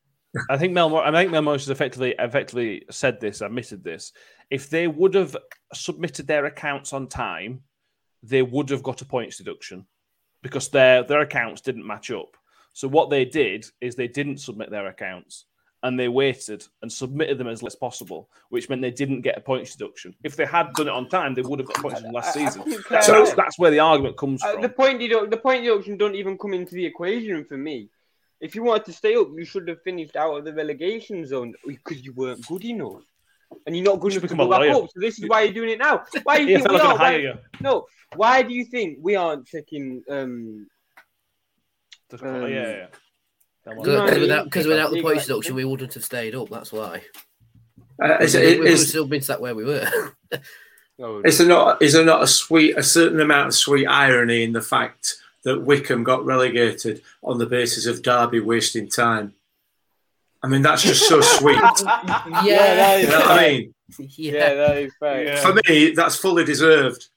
[0.50, 0.96] I think Mel.
[0.98, 4.12] I think Mel Morris effectively effectively said this, admitted this.
[4.50, 5.38] If they would have
[5.74, 7.62] submitted their accounts on time,
[8.22, 9.86] they would have got a points deduction
[10.42, 12.36] because their their accounts didn't match up.
[12.74, 15.46] So what they did is they didn't submit their accounts
[15.84, 19.38] and they waited and submitted them as late as possible, which meant they didn't get
[19.38, 20.16] a points deduction.
[20.24, 22.42] If they had done it on time, they would have got points from last I-
[22.42, 22.72] I season.
[22.82, 24.62] So that's, that's where the argument comes Uh, from.
[24.62, 27.90] the point dedu- the point deduction don't even come into the equation for me.
[28.42, 31.54] If you wanted to stay up, you should have finished out of the relegation zone
[31.66, 33.04] because you weren't good enough.
[33.66, 34.90] And you're not good enough to become go a back up.
[34.94, 36.04] So this is why you're doing it now.
[36.24, 36.94] Why do you think we are going are?
[36.94, 37.86] to hire Why, no.
[38.16, 40.68] Why do you think we aren't taking um
[42.22, 42.88] Um, yeah, yeah,
[43.66, 46.36] Because I mean, without, 'cause without the you points got- deduction, we wouldn't have stayed
[46.36, 46.50] up.
[46.50, 47.02] That's why.
[48.02, 49.88] Uh, is, we, it, we would have still been sat where we were.
[51.00, 54.44] oh, is there not is there not a sweet a certain amount of sweet irony
[54.44, 59.34] in the fact that Wycombe got relegated on the basis of Derby wasting time?
[60.44, 61.56] I mean, that's just so sweet.
[61.56, 61.74] yeah,
[62.46, 63.74] that You know what I mean?
[63.98, 64.54] Yeah, yeah.
[64.54, 65.24] that is fair.
[65.24, 65.42] Yeah.
[65.42, 67.08] For me, that's fully deserved.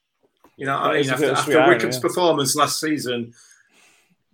[0.56, 2.02] You know, what I mean, a after, of after irony, Wycombe's yeah.
[2.02, 3.34] performance last season,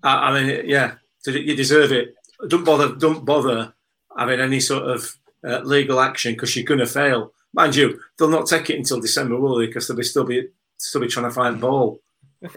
[0.02, 0.94] I, I mean, yeah,
[1.33, 2.14] you deserve it.
[2.49, 3.72] Don't bother, don't bother
[4.18, 5.16] having any sort of
[5.47, 7.33] uh, legal action because you're going to fail.
[7.53, 9.66] Mind you, they'll not take it until December, will they?
[9.66, 12.01] Because they'll be still be still be trying to find ball.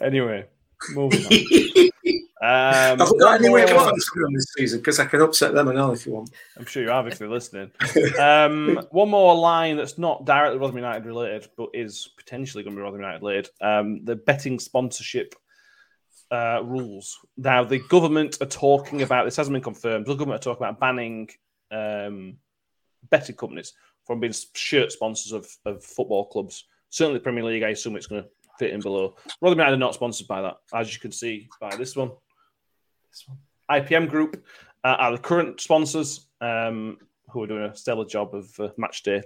[0.00, 0.44] Anyway,
[0.92, 1.32] moving on.
[2.42, 5.22] I've Um, got any way one of more- fancy on this season because I can
[5.22, 6.30] upset them and all if you want.
[6.58, 7.70] I'm sure you are if you're listening.
[8.20, 12.80] Um, one more line that's not directly Rotherham United related, but is potentially going to
[12.80, 13.50] be Rotherham United related.
[13.62, 15.34] Um, the betting sponsorship
[16.30, 17.18] uh, rules.
[17.36, 20.06] Now, the government are talking about this hasn't been confirmed.
[20.06, 21.28] The government are talking about banning
[21.70, 22.36] um,
[23.10, 23.72] betting companies
[24.04, 26.64] from being shirt sponsors of, of football clubs.
[26.90, 27.62] Certainly, the Premier League.
[27.62, 29.16] I assume it's going to fit in below.
[29.40, 32.10] Rotherham United are not sponsored by that, as you can see by this one.
[33.10, 33.38] This one.
[33.70, 34.44] IPM Group
[34.84, 36.98] uh, are the current sponsors um,
[37.30, 39.22] who are doing a stellar job of uh, match day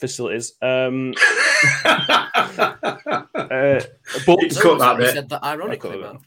[0.00, 0.54] facilities.
[0.62, 1.14] Um,
[1.84, 3.80] uh,
[4.26, 5.14] but You cut that bit.
[5.14, 6.18] said that ironically, I man.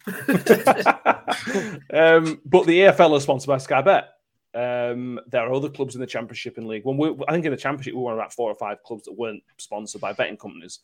[2.27, 4.09] um, but the EFL is sponsored by Sky Bet.
[4.55, 6.97] Um, there are other clubs in the Championship and League One.
[6.97, 9.41] We, I think in the Championship we were about four or five clubs that weren't
[9.57, 10.79] sponsored by betting companies.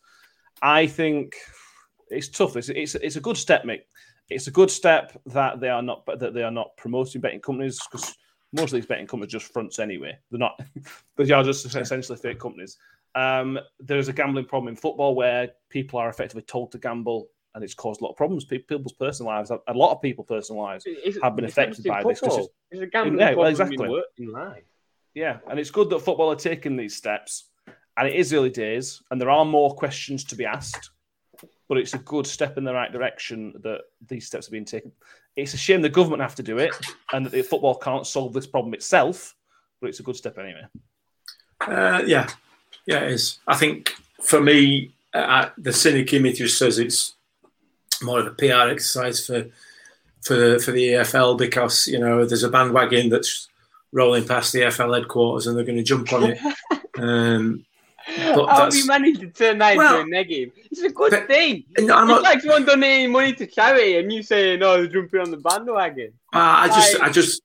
[0.60, 1.36] I think
[2.08, 2.56] it's tough.
[2.56, 3.82] It's, it's, it's a good step, Mick.
[4.28, 7.80] It's a good step that they are not that they are not promoting betting companies
[7.90, 8.14] because
[8.52, 10.16] most of these betting companies are just fronts anyway.
[10.30, 10.60] They're not.
[11.16, 12.76] they are just essentially fake companies.
[13.14, 17.64] Um, there's a gambling problem in football where people are effectively told to gamble, and
[17.64, 18.44] it's caused a lot of problems.
[18.44, 22.02] People's personal lives, a lot of people's personal lives, It's- have been affected just by
[22.02, 22.50] this, football.
[22.70, 23.84] it's- a gambling Yeah, well, problem exactly.
[23.86, 24.64] in, work, in life.
[25.14, 27.50] Yeah, and it's good that football are taking these steps,
[27.96, 30.90] and it is early days, and there are more questions to be asked.
[31.70, 34.90] But it's a good step in the right direction that these steps are being taken.
[35.36, 36.74] It's a shame the government have to do it,
[37.12, 39.36] and that the football can't solve this problem itself.
[39.80, 40.66] But it's a good step anyway.
[41.60, 42.28] Uh, yeah,
[42.86, 43.38] yeah, it is.
[43.46, 47.14] I think for me, uh, the cynic in me just says it's
[48.02, 49.46] more of a PR exercise for
[50.22, 53.48] for the for the EFL because you know there's a bandwagon that's
[53.92, 56.38] rolling past the EFL headquarters and they're going to jump on it.
[56.98, 57.64] Um,
[58.06, 60.52] But How have that's- you managed to turn that Well, into a negative?
[60.70, 61.64] It's a good but- thing.
[61.78, 64.86] no, I'm it's not, like someone donating money to charity and you saying, "Oh, they're
[64.86, 67.42] jumping on the bandwagon." Uh, I just, Like- I just,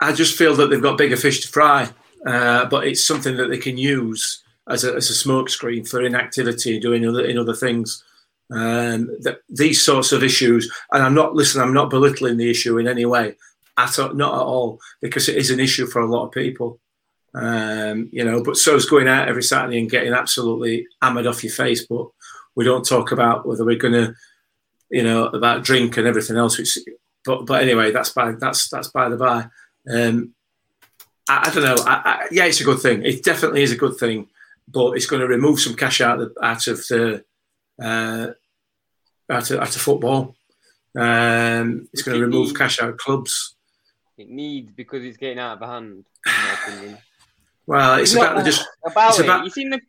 [0.00, 1.88] I just feel that they've got bigger fish to fry.
[2.26, 6.72] Uh, but it's something that they can use as a, as a smokescreen for inactivity,
[6.74, 8.02] and doing other in other things.
[8.50, 12.78] Um, that these sorts of issues, and I'm not listen, I'm not belittling the issue
[12.78, 13.36] in any way,
[13.76, 16.80] at not at all, because it is an issue for a lot of people.
[17.34, 21.44] Um, you know, but so is going out every Saturday and getting absolutely hammered off
[21.44, 21.86] your face.
[21.86, 22.08] But
[22.54, 24.14] we don't talk about whether we're going to,
[24.90, 26.58] you know, about drink and everything else.
[26.58, 26.78] Which,
[27.24, 29.46] but but anyway, that's by that's that's by the by.
[29.90, 30.34] Um,
[31.28, 31.84] I, I don't know.
[31.84, 33.04] I, I, yeah, it's a good thing.
[33.04, 34.28] It definitely is a good thing,
[34.66, 37.24] but it's going to remove some cash out of the, out of the
[37.80, 38.32] uh,
[39.30, 40.34] out of, out of football.
[40.96, 43.54] Um, it's going to remove cash out of clubs.
[44.16, 46.04] It needs because it's getting out of hand.
[47.68, 48.00] In my opinion.
[48.00, 49.24] Well, it's about the dis- about it's it.
[49.24, 49.80] about- you seen the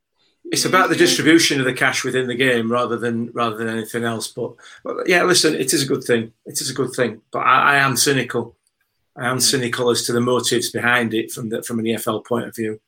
[0.51, 4.03] it's about the distribution of the cash within the game rather than rather than anything
[4.03, 4.27] else.
[4.29, 4.53] But,
[4.83, 6.33] but yeah, listen, it is a good thing.
[6.45, 7.21] It is a good thing.
[7.31, 8.55] But I, I am cynical.
[9.15, 12.47] I am cynical as to the motives behind it from the, from an EFL point
[12.47, 12.79] of view,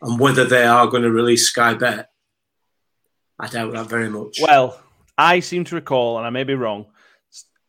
[0.00, 2.10] and whether they are going to release Sky Bet.
[3.38, 4.38] I doubt that very much.
[4.40, 4.80] Well,
[5.18, 6.86] I seem to recall, and I may be wrong,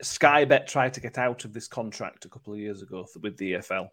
[0.02, 3.36] Sky Bet tried to get out of this contract a couple of years ago with
[3.36, 3.90] the EFL.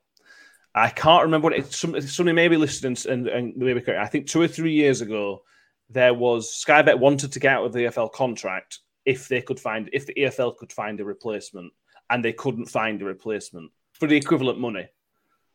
[0.75, 1.73] I can't remember what it.
[1.73, 4.01] Some, somebody may be listening and, and maybe correct.
[4.01, 5.43] I think two or three years ago,
[5.89, 9.61] there was Sky Bet wanted to get out of the EFL contract if they could
[9.61, 11.73] find if the EFL could find a replacement,
[12.11, 14.89] and they couldn't find a replacement for the equivalent money.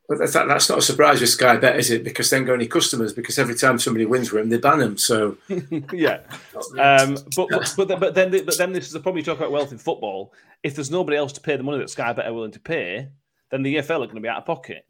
[0.07, 2.03] But that's, that's not a surprise with Sky Bet, is it?
[2.03, 3.13] Because they ain't got any customers.
[3.13, 4.97] Because every time somebody wins with them, they ban them.
[4.97, 5.37] So
[5.93, 6.21] yeah.
[6.79, 9.37] Um, but but but then, but then but then this is the problem you talk
[9.37, 10.33] about wealth in football.
[10.63, 13.09] If there's nobody else to pay the money that Sky Bet are willing to pay,
[13.51, 14.85] then the EFL are going to be out of pocket.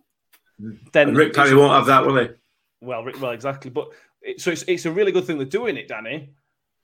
[0.91, 2.29] Then and Rick Parry won't have that, will he?
[2.81, 3.71] well, Rick- well, exactly.
[3.71, 3.89] But
[4.21, 6.33] it, so it's it's a really good thing they're doing it, Danny.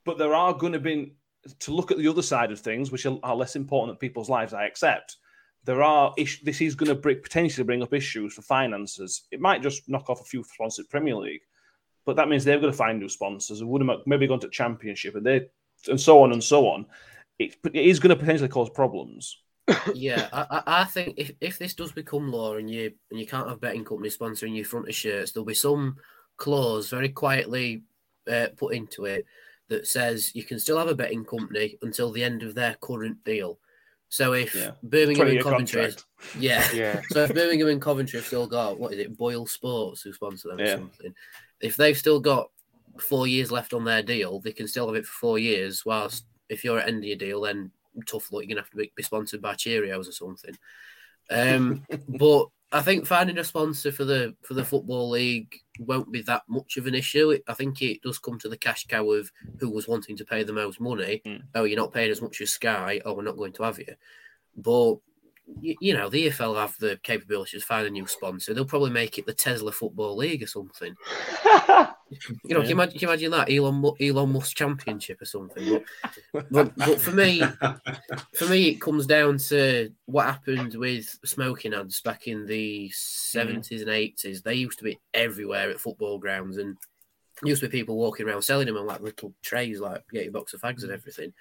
[0.05, 1.15] But there are going to be
[1.59, 4.29] to look at the other side of things, which are, are less important in people's
[4.29, 4.53] lives.
[4.53, 5.17] I accept.
[5.65, 9.23] There are is- this is going to bring, potentially bring up issues for finances.
[9.31, 11.41] It might just knock off a few sponsored Premier League,
[12.05, 14.49] but that means they've got to find new sponsors and would have maybe gone to
[14.49, 15.47] Championship and they
[15.87, 16.85] and so on and so on.
[17.37, 19.41] It, it is going to potentially cause problems.
[19.93, 23.25] Yeah, I, I- I think if, if this does become law and you and you
[23.25, 25.97] can't have betting companies sponsoring your front of shirts, there'll be some
[26.37, 27.83] clause very quietly
[28.31, 29.25] uh, put into it
[29.69, 33.23] that says you can still have a betting company until the end of their current
[33.23, 33.57] deal.
[34.09, 34.71] So if Yeah.
[34.83, 36.05] Birmingham and Coventry, contract.
[36.37, 37.01] yeah, yeah.
[37.09, 40.49] so if Birmingham and Coventry have still got what is it, Boyle Sports who sponsor
[40.49, 41.13] them or something,
[41.59, 42.49] if they've still got
[42.99, 45.83] four years left on their deal, they can still have it for four years.
[45.85, 47.71] Whilst if you're at end of your deal, then
[48.03, 50.55] tough luck, you're gonna have to be, be sponsored by Cheerios or something.
[51.29, 56.21] Um, but I think finding a sponsor for the for the football league won't be
[56.23, 57.31] that much of an issue.
[57.31, 60.25] It, I think it does come to the cash cow of who was wanting to
[60.25, 61.21] pay the most money.
[61.25, 61.43] Mm.
[61.53, 63.01] Oh, you're not paying as much as Sky.
[63.05, 63.95] Oh, we're not going to have you.
[64.57, 64.95] But
[65.59, 68.53] you, you know, the EFL have the capability to find a new sponsor.
[68.53, 70.95] They'll probably make it the Tesla Football League or something.
[72.43, 75.81] You know, can, you imagine, can you imagine that Elon Elon Musk Championship or something?
[76.31, 77.41] But, but, but for me,
[78.35, 83.81] for me, it comes down to what happened with smoking ads back in the seventies
[83.81, 84.41] and eighties.
[84.43, 86.77] They used to be everywhere at football grounds, and
[87.43, 90.31] used to be people walking around selling them on like little trays, like get your
[90.33, 91.33] box of fags and everything.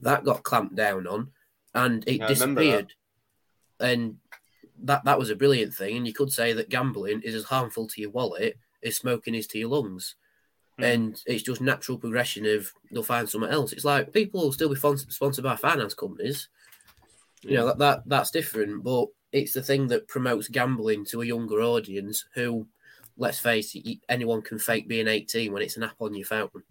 [0.00, 1.30] That got clamped down on,
[1.74, 2.66] and it I remember that.
[2.66, 2.92] disappeared.
[3.82, 4.16] And
[4.84, 5.96] that that was a brilliant thing.
[5.96, 9.46] And you could say that gambling is as harmful to your wallet as smoking is
[9.48, 10.16] to your lungs.
[10.80, 10.94] Mm.
[10.94, 13.72] And it's just natural progression of they'll find something else.
[13.72, 16.48] It's like people will still be sponsored by finance companies.
[17.42, 21.26] You know that, that that's different, but it's the thing that promotes gambling to a
[21.26, 22.24] younger audience.
[22.36, 22.68] Who,
[23.16, 26.62] let's face it, anyone can fake being eighteen when it's an app on your phone,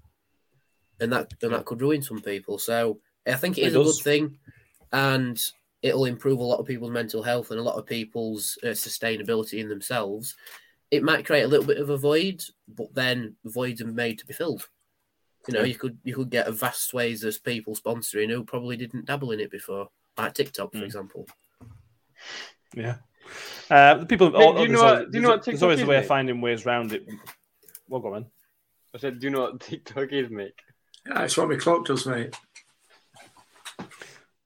[1.01, 2.57] and that and that could ruin some people.
[2.57, 4.37] So I think it It is a good thing,
[4.93, 5.43] and
[5.81, 9.59] it'll improve a lot of people's mental health and a lot of people's uh, sustainability
[9.59, 10.35] in themselves.
[10.91, 14.25] It might create a little bit of a void, but then voids are made to
[14.25, 14.67] be filled.
[15.47, 18.77] You know, you could you could get a vast swathes of people sponsoring who probably
[18.77, 20.83] didn't dabble in it before, like TikTok, for Mm.
[20.83, 21.27] example.
[22.75, 22.97] Yeah.
[23.69, 24.31] Uh, the people.
[24.31, 25.83] Mate, oh, do you there's know what- do you know what there's TikTok always a
[25.83, 27.07] is, way of finding ways around it.
[27.87, 28.25] Well, go on.
[28.93, 30.53] I said, do you know what TikTok is, mate?
[31.07, 32.35] Yeah, it's what my clock does, mate.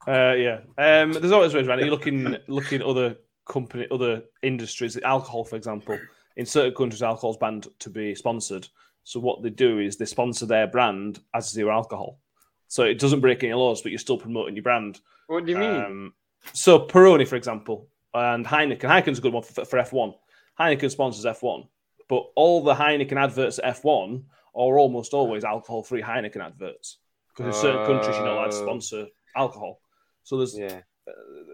[0.07, 0.59] Uh, yeah.
[0.77, 1.85] Um, there's always ways around it.
[1.85, 4.97] You're looking looking at other company, other industries.
[4.97, 5.97] Alcohol, for example,
[6.37, 8.67] in certain countries, alcohol's banned to be sponsored.
[9.03, 12.19] So what they do is they sponsor their brand as zero alcohol.
[12.67, 14.99] So it doesn't break any laws, but you're still promoting your brand.
[15.27, 15.69] What do you mean?
[15.81, 16.13] Um,
[16.53, 18.81] so Peroni, for example, and Heineken.
[18.81, 20.13] Heineken's a good one for, for F1.
[20.59, 21.67] Heineken sponsors F1,
[22.07, 24.23] but all the Heineken adverts at F1
[24.55, 26.97] are almost always alcohol-free Heineken adverts
[27.27, 28.63] because in certain countries you're not allowed to Oh.
[28.63, 29.81] sponsor alcohol.
[30.25, 30.81] So there's yeah.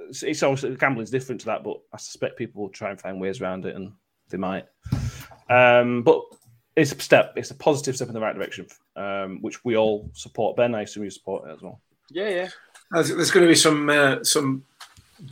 [0.09, 3.19] it's, it's obviously gambling's different to that, but I suspect people will try and find
[3.19, 3.91] ways around it, and
[4.30, 4.65] they might.
[5.49, 6.22] Um, but
[6.78, 7.34] it's a step.
[7.36, 10.55] It's a positive step in the right direction, um, which we all support.
[10.55, 11.82] Ben, I assume you support it as well.
[12.09, 12.49] Yeah, yeah.
[12.91, 14.63] There's, there's going to be some uh, some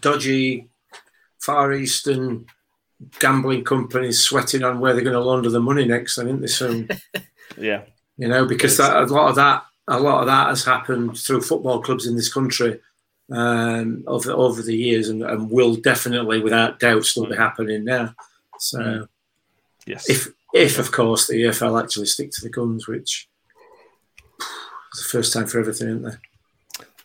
[0.01, 0.69] dodgy
[1.39, 2.45] Far Eastern
[3.19, 6.17] gambling companies sweating on where they're going to launder the money next.
[6.17, 6.89] I think there's some,
[7.57, 7.83] Yeah,
[8.17, 11.41] you know, because that, a lot of that a lot of that has happened through
[11.41, 12.79] football clubs in this country
[13.32, 18.13] um, over over the years, and, and will definitely, without doubt, still be happening now.
[18.59, 19.07] So, Mm.
[19.86, 20.09] yes.
[20.09, 23.30] if if of course the EFL actually stick to the guns, which
[24.93, 26.21] is the first time for everything, isn't there?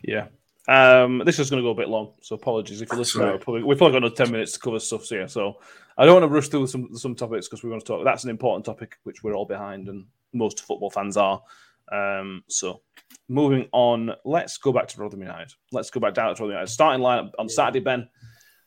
[0.03, 0.27] Yeah.
[0.66, 3.20] Um, this is going to go a bit long, so apologies if you listen.
[3.20, 5.59] Now, probably, we've probably got another ten minutes to cover stuff here, so
[5.99, 8.05] I don't want to rush through some some topics because we want to talk.
[8.05, 11.43] That's an important topic which we're all behind, and most football fans are.
[11.91, 12.82] Um, so
[13.28, 15.53] moving on, let's go back to Rotherham United.
[15.72, 16.70] Let's go back down to Rotherham United.
[16.70, 18.09] Starting lineup on Saturday, Ben.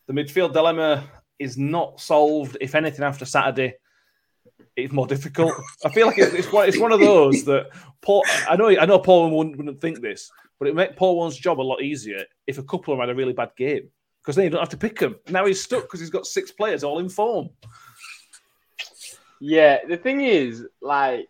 [0.08, 1.04] The midfield dilemma
[1.40, 2.58] is not solved.
[2.62, 3.76] If anything, after Saturday,
[4.76, 5.54] it's more difficult.
[5.84, 6.68] I feel like it's, it's one.
[6.68, 7.70] It's one of those that
[8.02, 8.24] Paul.
[8.48, 8.70] I know.
[8.70, 11.82] I know Paul wouldn't, wouldn't think this, but it make Paul Warne's job a lot
[11.82, 13.90] easier if a couple of them had a really bad game
[14.22, 15.16] because then you don't have to pick them.
[15.30, 17.50] Now he's stuck because he's got six players all in form.
[19.40, 21.28] Yeah, the thing is, like,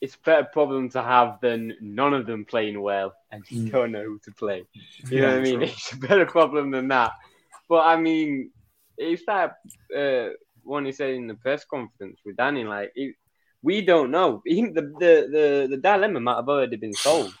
[0.00, 3.70] it's a better problem to have than none of them playing well and you Mm.
[3.70, 4.64] don't know who to play.
[5.10, 5.60] You know what I mean?
[5.60, 5.62] true.
[5.62, 7.12] It's a better problem than that.
[7.68, 8.50] But I mean,
[8.98, 9.54] it's that
[9.96, 10.30] uh,
[10.62, 12.64] one he said in the press conference with Danny.
[12.64, 13.14] Like, it,
[13.62, 14.42] we don't know.
[14.46, 17.36] Even the, the the the dilemma might have already been solved.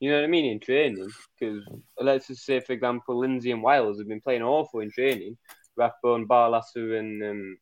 [0.00, 1.12] You know what I mean in training?
[1.38, 1.62] Because
[2.00, 5.36] let's just say, for example, Lindsay and Wiles have been playing awful in training.
[5.76, 7.58] Rathbone, Barlaser, and um,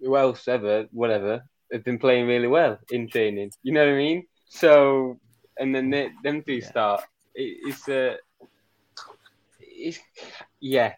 [0.00, 3.50] who else ever, whatever, have been playing really well in training.
[3.62, 4.26] You know what I mean?
[4.48, 5.18] So,
[5.58, 7.02] and then they, them two start.
[7.34, 8.16] It, it's a,
[9.60, 9.98] it's
[10.60, 10.94] yeah.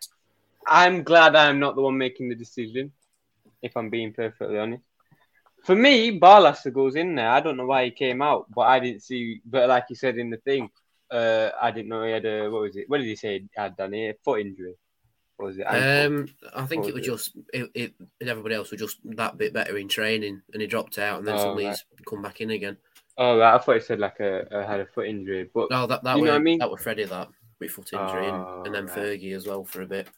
[0.67, 2.93] I'm glad I'm not the one making the decision.
[3.63, 4.85] If I'm being perfectly honest,
[5.65, 7.31] for me, Barlaser goes in there.
[7.31, 9.41] I don't know why he came out, but I didn't see.
[9.45, 10.71] But like you said in the thing,
[11.11, 12.89] uh, I didn't know he had a what was it?
[12.89, 13.41] What did he say?
[13.41, 14.77] He had done here foot injury.
[15.39, 15.63] What was it?
[15.63, 18.99] Um, I think What it was was just it, it, and everybody else was just
[19.05, 21.71] that bit better in training, and he dropped out, and then Oh, suddenly right.
[21.97, 22.77] he's come back in again.
[23.17, 23.55] Oh, right.
[23.55, 26.17] I thought he said like a, a had a foot injury, but No, that that
[26.17, 26.59] You was know what I mean?
[26.59, 27.29] that was Freddie that
[27.61, 29.21] with foot injury, Oh, and, and then right.
[29.21, 30.09] Fergie as well for a bit.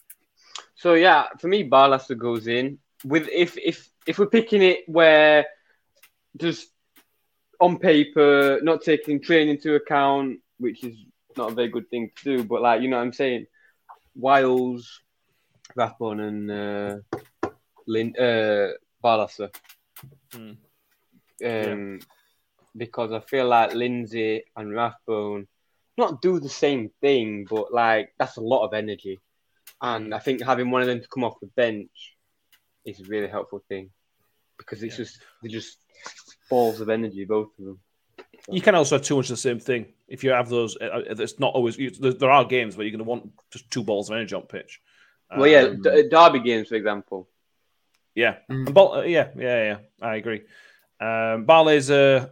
[0.74, 5.44] So yeah, for me, Barlaser goes in with if if if we're picking it where
[6.38, 6.68] just
[7.60, 10.96] on paper, not taking training into account, which is
[11.36, 13.46] not a very good thing to do, but like you know what I'm saying,
[14.14, 15.02] Wiles,
[15.76, 16.96] Rathbone, and uh,
[17.86, 19.54] Lin uh, Barlaser.
[20.32, 20.52] Hmm.
[21.44, 22.00] Um,
[22.76, 25.46] because I feel like Lindsay and Rathbone
[25.96, 29.18] not do the same thing, but like that's a lot of energy.
[29.82, 32.16] And I think having one of them to come off the bench
[32.84, 33.90] is a really helpful thing
[34.58, 35.78] because it's just they're just
[36.48, 37.80] balls of energy, both of them.
[38.48, 39.86] You can also have too much of the same thing.
[40.08, 41.76] If you have those, uh, it's not always.
[41.76, 44.80] There are games where you're going to want just two balls of energy on pitch.
[45.36, 47.28] Well, yeah, Um, D- Derby games, for example.
[48.14, 48.66] yeah, Mm.
[48.68, 49.78] And uh, yeah, yeah, yeah.
[50.02, 50.42] I agree.
[51.00, 52.28] Um, Barley's uh,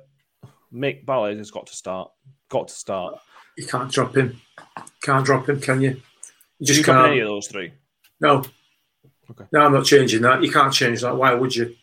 [0.72, 2.10] Mick Barley has got to start.
[2.50, 3.18] Got to start.
[3.56, 4.40] You can't drop him.
[5.02, 5.90] Can't drop him, can you?
[6.58, 7.12] You Just just you can't.
[7.12, 7.72] any of those three?
[8.20, 8.42] No.
[9.30, 9.44] Okay.
[9.52, 10.42] No, I'm not changing that.
[10.42, 11.16] You can't change that.
[11.16, 11.74] Why would you?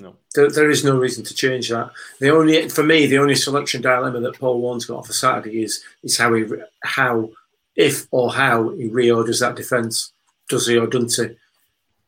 [0.00, 0.14] No.
[0.34, 1.90] There, there is no reason to change that.
[2.20, 5.82] The only, for me, the only selection dilemma that Paul Warne's got for Saturday is
[6.02, 6.44] is how he,
[6.84, 7.30] how,
[7.74, 10.12] if or how he reorders that defence.
[10.48, 11.28] Does he or doesn't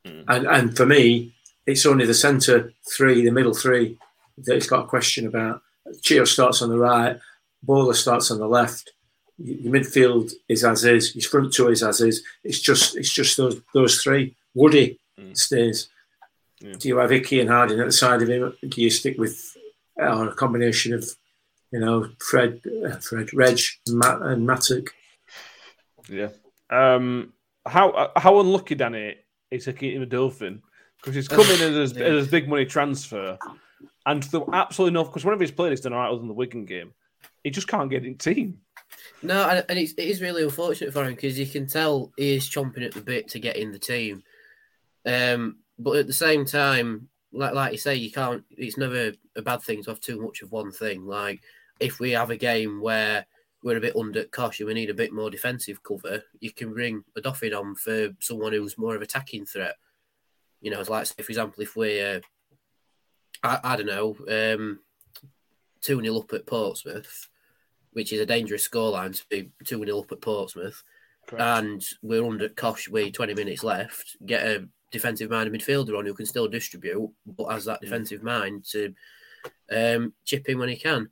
[0.04, 0.10] he?
[0.10, 0.24] Mm.
[0.28, 1.32] And and for me,
[1.66, 3.98] it's only the centre three, the middle three,
[4.38, 5.62] that he's got a question about.
[6.02, 7.18] Chio starts on the right,
[7.62, 8.92] Bowler starts on the left.
[9.38, 11.14] Your midfield is as is.
[11.16, 12.22] Your front two is as is.
[12.44, 14.34] It's just it's just those those three.
[14.54, 15.36] Woody Mm.
[15.36, 15.88] stays.
[16.60, 16.74] Yeah.
[16.78, 18.54] Do you have Icky and Harding at the side of him?
[18.66, 19.56] Do you stick with
[20.00, 21.04] uh, a combination of,
[21.72, 24.88] you know, Fred, uh, Fred, Reg, and, Matt, and Matic?
[26.08, 26.28] Yeah.
[26.70, 27.32] Um,
[27.66, 29.16] how uh, how unlucky Danny
[29.50, 30.60] is to keep him Odoffin
[30.96, 33.38] because he's coming in as as big money transfer,
[34.06, 36.28] and the absolutely no because one of his players has done all right other than
[36.28, 36.92] the Wigan game,
[37.44, 38.58] he just can't get in team.
[39.22, 42.34] No, and, and it's, it is really unfortunate for him because you can tell he
[42.34, 44.22] is chomping at the bit to get in the team.
[45.06, 48.44] Um, but at the same time, like like you say, you can't.
[48.50, 51.06] It's never a bad thing to have too much of one thing.
[51.06, 51.40] Like
[51.78, 53.26] if we have a game where
[53.62, 56.72] we're a bit under cosh and we need a bit more defensive cover, you can
[56.72, 59.76] bring Odoffin on for someone who's more of an attacking threat.
[60.60, 62.20] You know, it's like say, for example, if we, uh,
[63.42, 64.80] I, I don't know, um,
[65.80, 67.28] two 0 up at Portsmouth
[67.92, 70.82] which is a dangerous scoreline to be 2 0 up at Portsmouth.
[71.26, 71.42] Correct.
[71.42, 74.16] And we're under Kosh with 20 minutes left.
[74.24, 78.64] Get a defensive minded midfielder on who can still distribute, but has that defensive mind
[78.70, 78.94] to
[79.70, 81.08] um, chip in when he can.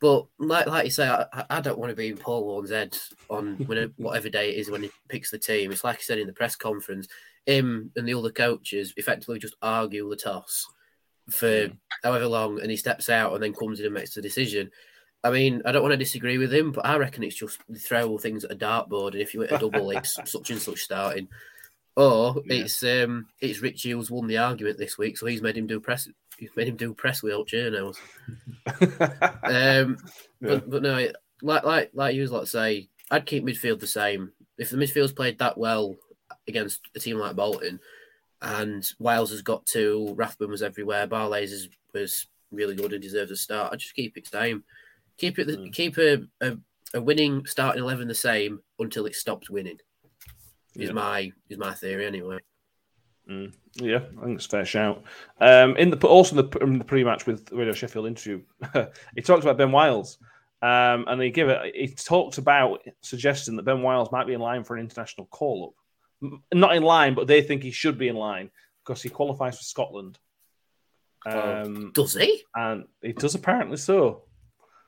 [0.00, 2.96] But like like you say, I, I don't want to be in Paul Warne's head
[3.30, 5.72] on when, whatever day it is when he picks the team.
[5.72, 7.08] It's like I said in the press conference,
[7.46, 10.66] him and the other coaches effectively just argue the toss
[11.30, 11.68] for
[12.02, 14.70] however long, and he steps out and then comes in and makes the decision.
[15.24, 18.16] I mean, I don't want to disagree with him, but I reckon it's just throw
[18.18, 21.28] things at a dartboard, and if you hit a double, it's such and such starting.
[21.96, 22.64] Or Yeah.
[22.64, 25.80] it's um it's Richie who's won the argument this week, so he's made him do
[25.80, 26.08] press.
[26.38, 27.98] He's made him do press wheel journals.
[29.42, 29.96] Um,
[30.40, 30.56] Yeah.
[30.56, 31.08] but, but no,
[31.42, 34.32] like like like you was like say, I'd keep midfield the same.
[34.58, 35.94] If the midfield's played that well
[36.48, 37.80] against a team like Bolton,
[38.42, 43.30] and Wiles has got two, Rathbone was everywhere, Barley's is, was really good and deserves
[43.30, 43.72] a start.
[43.72, 44.64] I'd just keep it the same.
[45.18, 45.72] Keep it the, Mm.
[45.72, 46.58] keep a, a
[46.94, 49.78] a winning starting eleven the same until it stops winning.
[50.76, 50.92] Is Yeah.
[50.92, 52.38] my is my theory anyway.
[53.28, 55.02] Yeah, I think it's a fair shout.
[55.40, 58.42] Um, in the also in the, in the pre-match with Radio Sheffield interview,
[59.16, 60.18] he talked about Ben Wiles,
[60.62, 61.74] um, and he give it.
[61.74, 65.74] He talked about suggesting that Ben Wiles might be in line for an international call-up.
[66.54, 68.50] Not in line, but they think he should be in line
[68.84, 70.18] because he qualifies for Scotland.
[71.26, 72.44] Um, Does he?
[72.54, 74.22] and he does apparently so.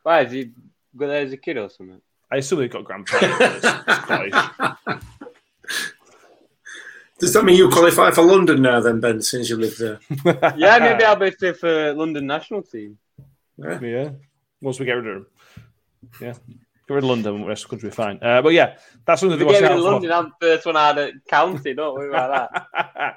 [0.05, 0.53] Why is he
[0.97, 2.01] got there as a kid or something?
[2.31, 3.67] I assume they've got grandparents.
[7.19, 7.33] Scottish.
[7.33, 9.99] Does that mean you qualify for London now, then, Ben, since you live there?
[10.57, 12.99] Yeah, maybe I'll be fit for London national team.
[13.57, 13.81] Yeah.
[13.81, 14.11] Yeah.
[14.61, 15.27] Once we get rid of him.
[16.21, 16.33] Yeah.
[16.33, 18.19] Get rid of London, the rest of the country will be fine.
[18.23, 19.91] Uh, but yeah, that's something If to we watch get out in for.
[19.91, 21.75] London, I'm the first one out of county.
[21.75, 23.17] Don't worry about that.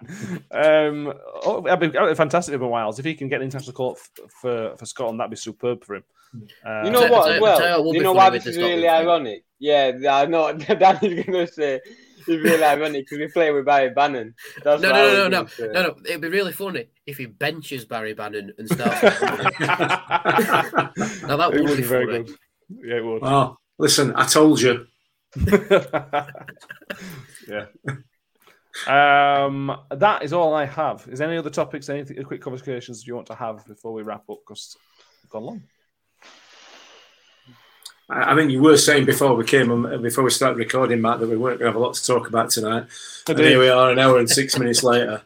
[0.90, 3.00] um, oh, that'd be, that'd be fantastic for Wiles.
[3.00, 5.96] If he can get an international court f- for, for Scotland, that'd be superb for
[5.96, 6.04] him.
[6.66, 7.32] Uh, You know what?
[7.32, 9.44] As well, you what would you be know why this is really ironic?
[9.60, 10.52] Yeah, I know.
[10.58, 11.80] Danny's gonna say
[12.28, 14.34] it's really ironic because we play with Barry Bannan.
[14.64, 15.68] That's No, what no, no, no.
[15.74, 19.02] No, no, it'd be really funny if he benches Barry Bannan and starts.
[19.02, 19.12] now
[21.38, 22.24] that it would would be be very funny.
[22.24, 22.36] good.
[22.86, 23.24] Yeah, it would.
[23.24, 24.86] oh, listen, I told you.
[27.48, 27.66] yeah.
[28.88, 31.06] Um, that is all I have.
[31.10, 34.30] Is there any other topics, any quick conversations you want to have before we wrap
[34.30, 34.40] up?
[34.48, 34.76] Because
[35.24, 35.64] we've gone long.
[38.12, 41.20] I I mean, you were saying before we came, on, before we started recording, Matt,
[41.20, 42.86] that we weren't going to have a lot to talk about tonight.
[43.28, 45.22] And here we are, an hour and six minutes later.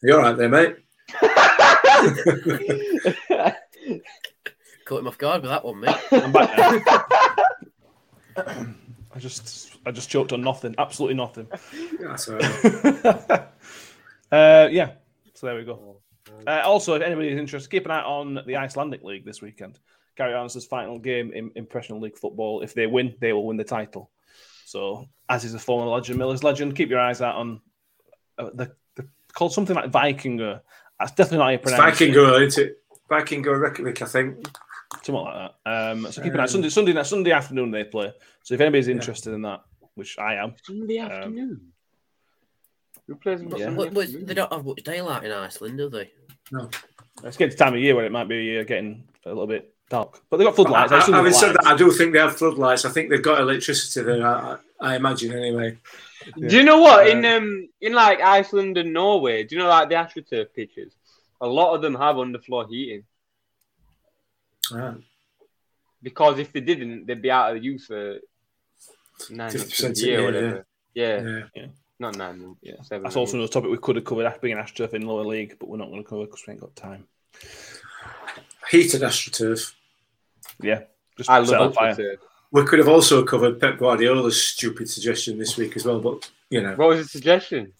[0.00, 0.76] You all right there, mate?
[4.84, 5.96] Caught him off guard with that one, mate.
[6.12, 6.80] I'm back now.
[9.14, 10.74] I just, I just choked on nothing.
[10.78, 11.48] Absolutely nothing.
[12.00, 13.48] That's all right.
[14.30, 14.92] uh, yeah.
[15.34, 16.00] So there we go.
[16.46, 19.80] Uh, also, if anybody is interested, keep an eye on the Icelandic League this weekend.
[20.18, 22.60] Kari Arnason's final game in Impressional League football.
[22.60, 24.10] If they win, they will win the title.
[24.66, 27.60] So, as is a former legend, Miller's legend, keep your eyes out on
[28.36, 30.60] uh, the, the called something like Vikinger.
[30.98, 32.10] That's definitely not how you It's pronounce it.
[32.12, 32.82] Vikingo, isn't it?
[33.08, 34.48] Vikingo Reykjavik, I think.
[35.04, 35.70] Something like that.
[35.92, 36.46] Um, so keep an eye.
[36.46, 38.12] Sunday, Sunday, Sunday afternoon they play.
[38.42, 39.62] So if anybody's interested in that,
[39.94, 41.60] which I am, Sunday Um, afternoon.
[43.06, 43.70] Who plays Yeah.
[43.70, 46.10] but- but they don't have much daylight in Iceland, do they?
[47.22, 49.46] let's get to the time of year where it might be uh, getting a little
[49.46, 50.20] bit dark.
[50.28, 50.92] But they've got floodlights.
[50.92, 52.84] I- I assume having said got that, I do think they have floodlights.
[52.84, 54.26] I think they've got electricity there.
[54.26, 55.78] I, I I imagine anyway.
[56.36, 59.44] Do you know what Uh, in um in like Iceland and Norway?
[59.44, 60.94] Do you know like the AstroTurf pitches?
[61.40, 63.04] A lot of them have underfloor heating
[64.72, 64.96] Ah,
[66.02, 68.18] because if they didn't, they'd be out of use for
[69.30, 70.66] nine months 50% of year, or year, whatever.
[70.94, 71.42] Yeah.
[71.54, 71.66] yeah.
[71.98, 72.60] not nine months.
[72.62, 72.74] Yeah.
[72.82, 73.04] seven.
[73.04, 75.78] That's also another topic we could have covered, being AstroTurf in lower league, but we're
[75.78, 77.06] not going to cover because we ain't got time.
[78.70, 79.72] Heated AstroTurf.
[80.60, 80.82] Yeah,
[81.16, 82.16] just I love on fire.
[82.50, 86.62] We could have also covered Pep Guardiola's stupid suggestion this week as well, but you
[86.62, 87.72] know, What was the suggestion?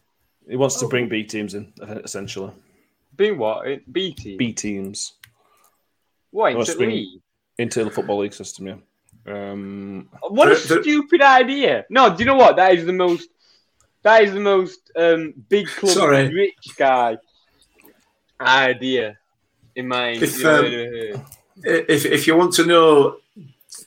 [0.48, 1.72] He wants to bring B teams in,
[2.05, 2.52] essentially.
[3.16, 3.64] Being what?
[3.92, 4.36] B teams.
[4.38, 5.12] B teams
[6.30, 6.55] What?
[6.55, 7.20] Must Into bring- league?
[7.59, 8.66] into the football league system.
[8.68, 8.76] Yeah.
[9.26, 11.84] Um, What a The- the- stupid idea!
[11.90, 12.56] No, do you know what?
[12.56, 13.28] That is the most.
[14.02, 16.32] That is the most um, big club Sorry.
[16.32, 17.16] rich guy
[18.40, 19.18] idea
[19.74, 20.10] in my.
[20.10, 21.26] If, you know, um,
[21.64, 23.16] if if you want to know,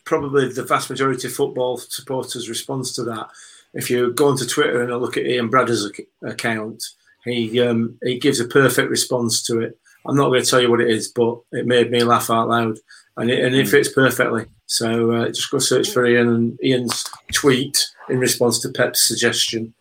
[0.05, 3.29] probably the vast majority of football supporters' response to that,
[3.73, 5.89] if you go onto Twitter and look at Ian Bradder's
[6.23, 6.83] account,
[7.23, 9.77] he um, he gives a perfect response to it.
[10.05, 12.49] I'm not going to tell you what it is, but it made me laugh out
[12.49, 12.77] loud,
[13.17, 14.45] and it, and it fits perfectly.
[14.65, 17.03] So uh, just go search for Ian and Ian's
[17.33, 19.73] tweet in response to Pep's suggestion.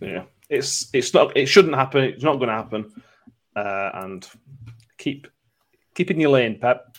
[0.00, 1.36] yeah, it's it's not.
[1.36, 2.04] It shouldn't happen.
[2.04, 3.02] It's not going to happen.
[3.56, 4.28] Uh, and
[4.98, 5.26] keep
[5.98, 6.96] keep in your lane, Pep.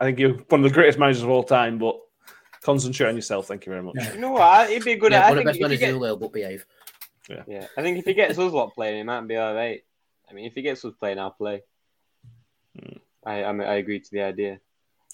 [0.00, 2.00] I think you're one of the greatest managers of all time, but
[2.62, 3.46] concentrate on yourself.
[3.46, 3.94] Thank you very much.
[3.96, 4.14] Yeah.
[4.14, 4.70] you know what?
[4.70, 5.12] It'd be good.
[5.12, 6.66] yeah, I one of think the best if managers get- in the world, but behave.
[7.46, 9.82] Yeah, I think if he gets us lot playing, he might be all right.
[10.28, 11.62] I mean, if he gets us playing, I'll play.
[12.78, 12.96] Hmm.
[13.24, 14.58] I I, mean, I agree to the idea.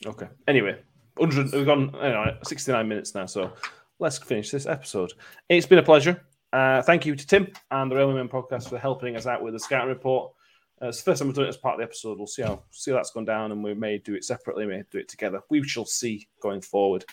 [0.06, 0.26] Okay.
[0.46, 0.78] Anyway,
[1.16, 3.52] 100, we've gone you know, 69 minutes now, so
[3.98, 5.12] let's finish this episode.
[5.48, 6.24] It's been a pleasure.
[6.52, 9.52] Uh, thank you to Tim and the Railway Men podcast for helping us out with
[9.52, 10.32] the scouting report.
[10.80, 12.18] Uh, it's the first time we've done it as part of the episode.
[12.18, 14.76] We'll see how see how that's gone down, and we may do it separately, we
[14.76, 15.40] may do it together.
[15.50, 17.04] We shall see going forward.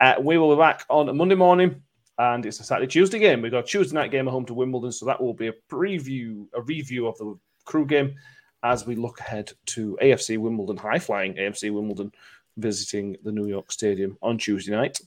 [0.00, 1.82] Uh, we will be back on Monday morning,
[2.18, 3.42] and it's a Saturday Tuesday game.
[3.42, 5.54] We've got a Tuesday night game at home to Wimbledon, so that will be a
[5.70, 8.14] preview, a review of the Crewe game
[8.62, 12.12] as we look ahead to AFC Wimbledon, high flying AFC Wimbledon,
[12.56, 14.98] visiting the New York Stadium on Tuesday night.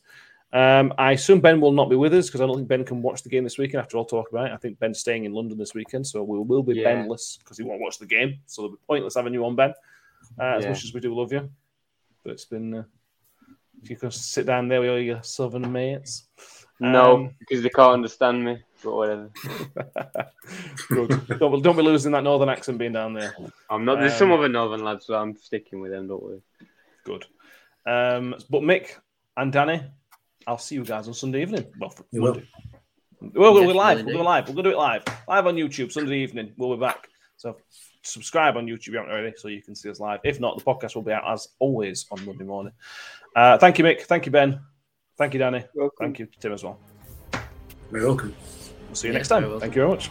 [0.53, 3.01] Um, I assume Ben will not be with us because I don't think Ben can
[3.01, 4.53] watch the game this weekend after all talk about it.
[4.53, 6.93] I think Ben's staying in London this weekend, so we will be Yeah.
[7.03, 8.39] Benless because he won't watch the game.
[8.47, 9.73] So it'll be pointless having you on, Ben,
[10.39, 10.69] uh, as Yeah.
[10.71, 11.49] much as we do love you.
[12.23, 12.83] But it's been, uh,
[13.81, 16.27] if you can sit down there with all your southern mates.
[16.81, 18.57] No, Um, because they can't understand me.
[18.83, 19.29] But whatever.
[20.89, 21.39] Good.
[21.39, 23.35] don't, don't be losing that northern accent being down there.
[23.69, 23.99] I'm not.
[23.99, 26.07] There's some Um, other northern lads, so I'm sticking with them.
[26.07, 26.41] Don't worry.
[27.03, 27.25] Good.
[27.85, 28.97] Um, but Mick
[29.37, 29.83] and Danny,
[30.47, 31.65] I'll see you guys on Sunday evening.
[31.79, 32.33] Well, for You will.
[32.33, 32.47] Monday.
[33.35, 33.97] Well, we'll Yes, be live.
[33.97, 34.23] will We'll do it indeed.
[34.25, 34.49] live.
[34.49, 35.03] We'll do it live.
[35.27, 36.53] Live on YouTube Sunday evening.
[36.57, 37.07] We'll be back.
[37.37, 37.57] So
[38.03, 40.19] subscribe on YouTube if you haven't already, so you can see us live.
[40.23, 42.73] If not, the podcast will be out as always on Monday morning.
[43.35, 44.01] Uh, thank you, Mick.
[44.01, 44.59] Thank you, Ben.
[45.17, 45.63] Thank you, Danny.
[45.75, 45.95] Welcome.
[45.99, 46.79] Thank you, Tim, as well.
[47.91, 48.33] You're welcome.
[48.87, 49.43] We'll see you Yeah, next time.
[49.59, 50.09] Thank you very much.